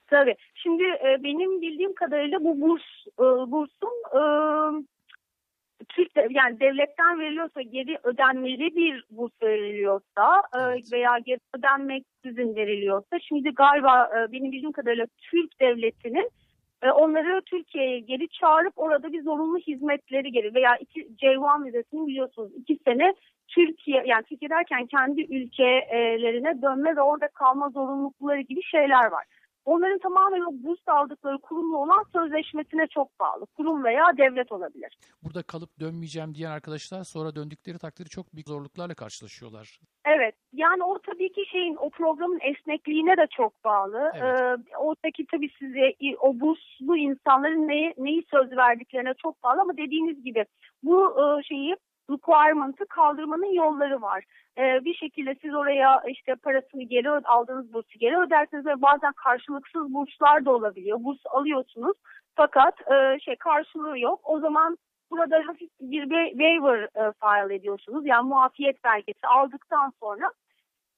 [0.07, 0.35] Tabii.
[0.56, 2.81] Şimdi e, benim bildiğim kadarıyla bu burs
[3.19, 4.22] e, bursun e,
[5.89, 10.93] Türk yani devletten veriliyorsa geri ödenmeli bir burs veriliyorsa e, Evet.
[10.93, 16.30] veya geri ödenmeksizin veriliyorsa şimdi galiba e, benim bildiğim kadarıyla Türk devletinin
[16.81, 22.51] e, onları Türkiye'ye geri çağırıp orada bir zorunlu hizmetleri geri veya iki C1 vizesini biliyorsunuz
[22.56, 23.14] iki sene
[23.47, 29.26] Türkiye yani Türkiye derken kendi ülkelerine dönme ve orada kalma zorunlulukları gibi şeyler var.
[29.65, 33.45] Onların tamamen o burs aldıkları kurumla olan sözleşmesine çok bağlı.
[33.57, 34.98] Kurum veya devlet olabilir.
[35.23, 39.80] Burada kalıp dönmeyeceğim diyen arkadaşlar sonra döndükleri takdirde çok büyük zorluklarla karşılaşıyorlar.
[40.06, 40.36] Evet.
[40.53, 44.11] Yani o tabii ki şeyin o programın esnekliğine de çok bağlı.
[44.15, 44.41] Evet.
[44.41, 50.23] Ee, oradaki tabii size o burslu insanların neyi, neyi söz verdiklerine çok bağlı ama dediğiniz
[50.23, 50.45] gibi
[50.84, 51.76] bu e, şeyi
[52.10, 54.23] requirement'ı kaldırmanın yolları var.
[54.57, 59.94] Ee, bir şekilde siz oraya işte parasını geri aldığınız bursu geri ödersiniz ve bazen karşılıksız
[59.94, 61.03] burslar da olabiliyor.
[61.03, 61.98] Burs alıyorsunuz
[62.36, 64.19] fakat e, şey karşılığı yok.
[64.23, 64.77] O zaman
[65.11, 68.06] burada hafif bir wa- waiver e, file ediyorsunuz.
[68.06, 70.31] Yani muafiyet belgesi aldıktan sonra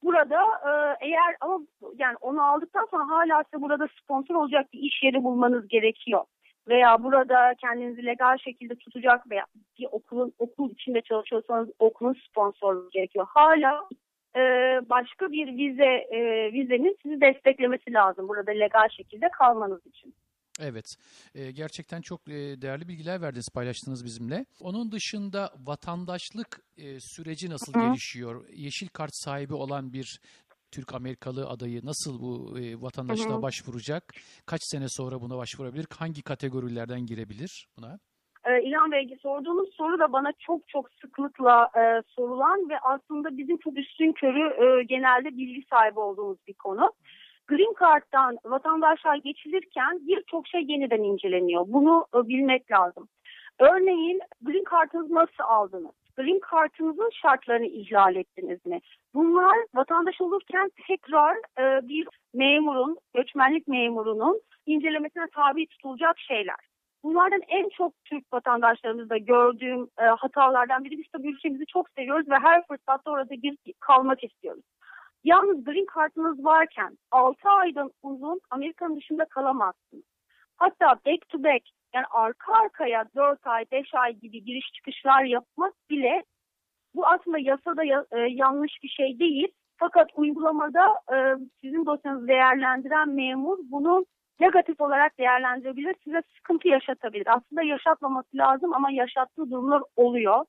[0.04, 0.72] burada e,
[1.08, 1.60] eğer ama
[1.98, 6.24] yani onu aldıktan sonra hala size burada sponsor olacak bir iş yeri bulmanız gerekiyor.
[6.68, 9.46] Veya burada kendinizi legal şekilde tutacak veya
[9.80, 13.28] bir okulun okul içinde çalışıyorsanız okulun sponsorluğu gerekiyor.
[13.30, 13.90] Hala
[14.36, 14.42] e,
[14.90, 20.14] başka bir vize e, vizenin sizi desteklemesi lazım burada legal şekilde kalmanız için.
[20.60, 20.96] Evet,
[21.36, 24.46] e, gerçekten çok e, değerli bilgiler verdiniz, paylaştınız bizimle.
[24.60, 27.80] Onun dışında vatandaşlık e, süreci nasıl Hı.
[27.80, 28.46] gelişiyor?
[28.54, 30.20] Yeşil kart sahibi olan bir
[30.72, 33.42] Türk-Amerikalı adayı nasıl bu e, vatandaşlığa Hı hı.
[33.42, 34.04] başvuracak?
[34.46, 35.86] Kaç sene sonra buna başvurabilir?
[36.00, 38.00] Hangi kategorilerden girebilir buna?
[38.46, 41.84] Ee, İlhan Bey sorduğunuz soru da bana çok çok sıklıkla e,
[42.16, 46.92] sorulan ve aslında bizim çok üstün körü e, genelde bilgi sahibi olduğumuz bir konu.
[47.48, 51.66] Green Card'dan vatandaşlar geçilirken birçok şey yeniden inceleniyor.
[51.68, 53.08] Bunu e, bilmek lazım.
[53.60, 56.01] Örneğin Green Card'ınızı nasıl aldınız?
[56.18, 58.80] Green Card'ınızın şartlarını ihlal ettiniz mi?
[59.14, 66.56] Bunlar vatandaş olurken tekrar e, bir memurun, göçmenlik memurunun incelemesine tabi tutulacak şeyler.
[67.04, 72.36] Bunlardan en çok Türk vatandaşlarımızda gördüğüm e, hatalardan biri biz tabii ülkemizi çok seviyoruz ve
[72.36, 74.64] her fırsatta orada girip kalmak istiyoruz.
[75.24, 80.04] Yalnız green card'ınız varken 6 aydan uzun Amerika'nın dışında kalamazsınız.
[80.58, 85.74] Hatta back to back yani arka arkaya 4 ay 5 ay gibi giriş çıkışlar yapmak
[85.90, 86.24] bile
[86.96, 89.48] bu aslında yasada ya- e, yanlış bir şey değil.
[89.78, 94.06] Fakat uygulamada e, sizin dosyanızı değerlendiren memur bunu
[94.40, 97.28] negatif olarak değerlendirebilir, size sıkıntı yaşatabilir.
[97.28, 100.46] Aslında yaşatmaması lazım ama yaşattığı durumlar oluyor.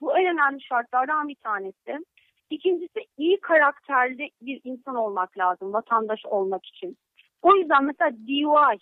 [0.00, 2.04] Bu en önemli şartlardan bir tanesi.
[2.50, 6.96] İkincisi iyi karakterli bir insan olmak lazım vatandaş olmak için.
[7.42, 8.78] O yüzden mesela DUI,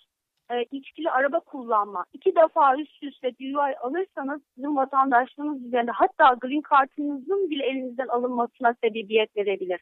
[0.53, 6.61] e, içkili araba kullanma, iki defa üst üste DUI alırsanız sizin vatandaşlığınız üzerinde hatta green
[6.69, 9.81] card'ınızın bile elinizden alınmasına sebebiyet verebilir.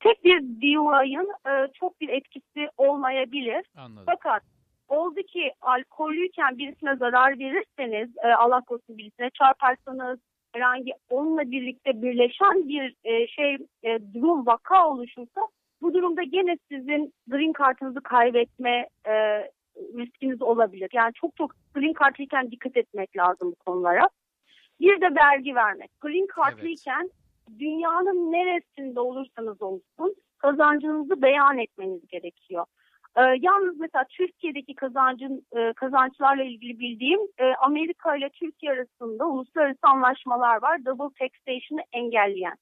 [0.00, 3.66] Tek bir DUI'ın e, çok bir etkisi olmayabilir.
[3.76, 4.04] Anladım.
[4.06, 4.42] Fakat
[4.88, 10.18] oldu ki alkollüyken birisine zarar verirseniz, e, Allah korusun birisine çarparsanız,
[10.54, 15.40] herhangi onunla birlikte birleşen bir e, şey e, durum vaka oluşursa
[15.82, 19.12] bu durumda gene sizin green card'ınızı kaybetme e,
[19.76, 20.90] riskiniz olabilir.
[20.92, 24.08] Yani çok çok green card'lıyken dikkat etmek lazım bu konulara.
[24.80, 25.90] Bir de vergi vermek.
[26.00, 27.10] Green card'lıyken
[27.58, 32.64] dünyanın neresinde olursanız olsun kazancınızı beyan etmeniz gerekiyor.
[33.16, 39.78] Ee, yalnız mesela Türkiye'deki kazancın e, kazançlarla ilgili bildiğim e, Amerika ile Türkiye arasında uluslararası
[39.82, 40.84] anlaşmalar var.
[40.84, 42.56] Double taxation'ı engelleyen.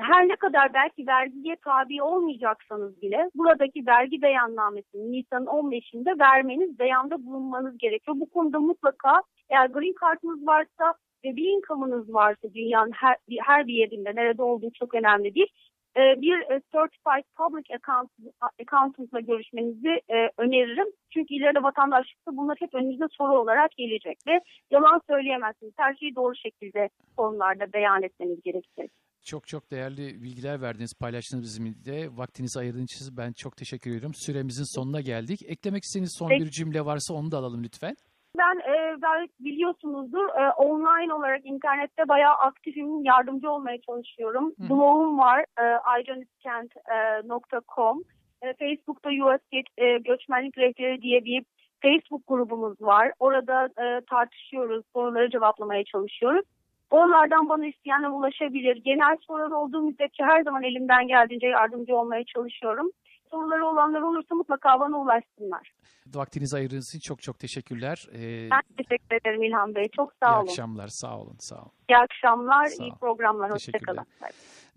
[0.00, 7.24] Her ne kadar belki vergiye tabi olmayacaksanız bile buradaki vergi beyannamesini Nisan'ın 15'inde vermeniz, beyanda
[7.26, 8.16] bulunmanız gerekiyor.
[8.20, 10.94] Bu konuda mutlaka eğer green card'ınız varsa
[11.24, 15.52] ve bir income'ınız varsa dünyanın her, her bir yerinde nerede olduğu çok önemli değil.
[15.96, 20.86] e, Bir e, Certified Public Accountant- Accountant'la görüşmenizi e, öneririm.
[21.10, 24.40] Çünkü ileride vatandaşlıkta bunlar hep önünüze soru olarak gelecek ve
[24.70, 25.72] yalan söyleyemezsiniz.
[25.76, 28.90] Her şeyi doğru şekilde konularda beyan etmeniz gerekecek.
[29.24, 32.16] Çok çok değerli bilgiler verdiniz, paylaştınız bizimle.
[32.16, 34.14] Vaktinizi ayırdığınız için ben çok teşekkür ediyorum.
[34.14, 35.40] Süremizin sonuna geldik.
[35.46, 36.44] Eklemek istediğiniz son Peki.
[36.44, 37.96] bir cümle varsa onu da alalım lütfen.
[38.38, 44.54] Ben e, belki biliyorsunuzdur e, online olarak internette bayağı aktifim, yardımcı olmaya çalışıyorum.
[44.60, 44.68] Hı.
[44.68, 48.02] Blogum var e, aycaniskent.com.
[48.42, 49.40] E, Facebook'ta US
[49.76, 51.44] e, Göçmenlik Rehberi diye bir
[51.82, 53.12] Facebook grubumuz var.
[53.18, 56.44] Orada e, tartışıyoruz, soruları cevaplamaya çalışıyoruz.
[56.90, 58.76] Oralardan bana isteyenler ulaşabilir.
[58.84, 62.90] Genel sorular olduğu müddetçe her zaman elimden geldiğince yardımcı olmaya çalışıyorum.
[63.30, 65.72] Soruları olanlar olursa mutlaka bana ulaşsınlar.
[66.14, 68.06] Vaktinizi ayırdığınız için çok çok teşekkürler.
[68.14, 69.88] Ee, Ben teşekkür ederim İlhan Bey.
[69.96, 70.48] Çok iyi sağ olun.
[70.48, 71.72] akşamlar, sağ olun, sağ olun.
[71.90, 73.50] İyi akşamlar, Sağ iyi programlar.
[73.50, 74.06] Hoşçakalın.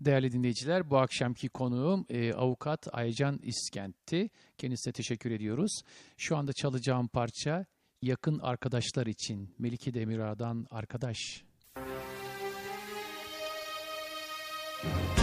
[0.00, 4.30] Değerli dinleyiciler, bu akşamki konuğum e, avukat Aycan İskent'ti.
[4.58, 5.82] Kendisine teşekkür ediyoruz.
[6.16, 7.64] Şu anda çalacağım parça
[8.02, 11.44] yakın arkadaşlar için Melike Demirağ'dan Arkadaş.
[14.84, 15.21] Bir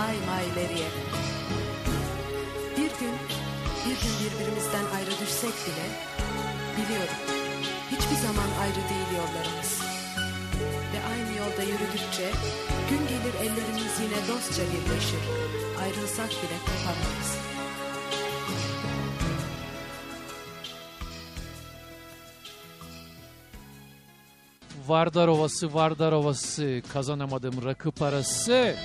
[0.00, 0.88] daima ileriye.
[2.76, 3.14] Bir gün,
[3.84, 5.86] bir gün birbirimizden ayrı düşsek bile
[6.76, 7.20] biliyorum
[7.90, 9.80] hiçbir zaman ayrı değil yollarımız.
[10.92, 12.30] Ve aynı yolda yürüdükçe
[12.90, 15.24] gün gelir ellerimiz yine dostça birleşir.
[15.82, 17.30] Ayrılsak bile kopamayız.
[24.88, 28.76] Vardar Ovası, Vardar Ovası, kazanamadığım rakı parası.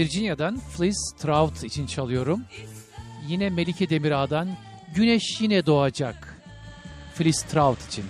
[0.00, 2.40] Virginia'dan Fliss Trout için çalıyorum.
[3.28, 4.48] Yine Melike Demirağ'dan
[4.94, 6.42] Güneş Yine Doğacak
[7.14, 8.04] Fliss Trout için.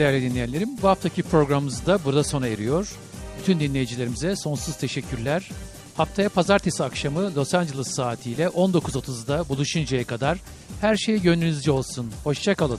[0.00, 0.68] Değerli dinleyenlerim.
[0.82, 2.92] Bu haftaki programımız da burada sona eriyor.
[3.40, 5.48] Bütün dinleyicilerimize sonsuz teşekkürler.
[5.96, 10.38] Haftaya pazartesi akşamı Los Angeles saatiyle 19.30'da buluşuncaya kadar
[10.80, 12.12] her şey gönlünüzce olsun.
[12.24, 12.78] Hoşçakalın.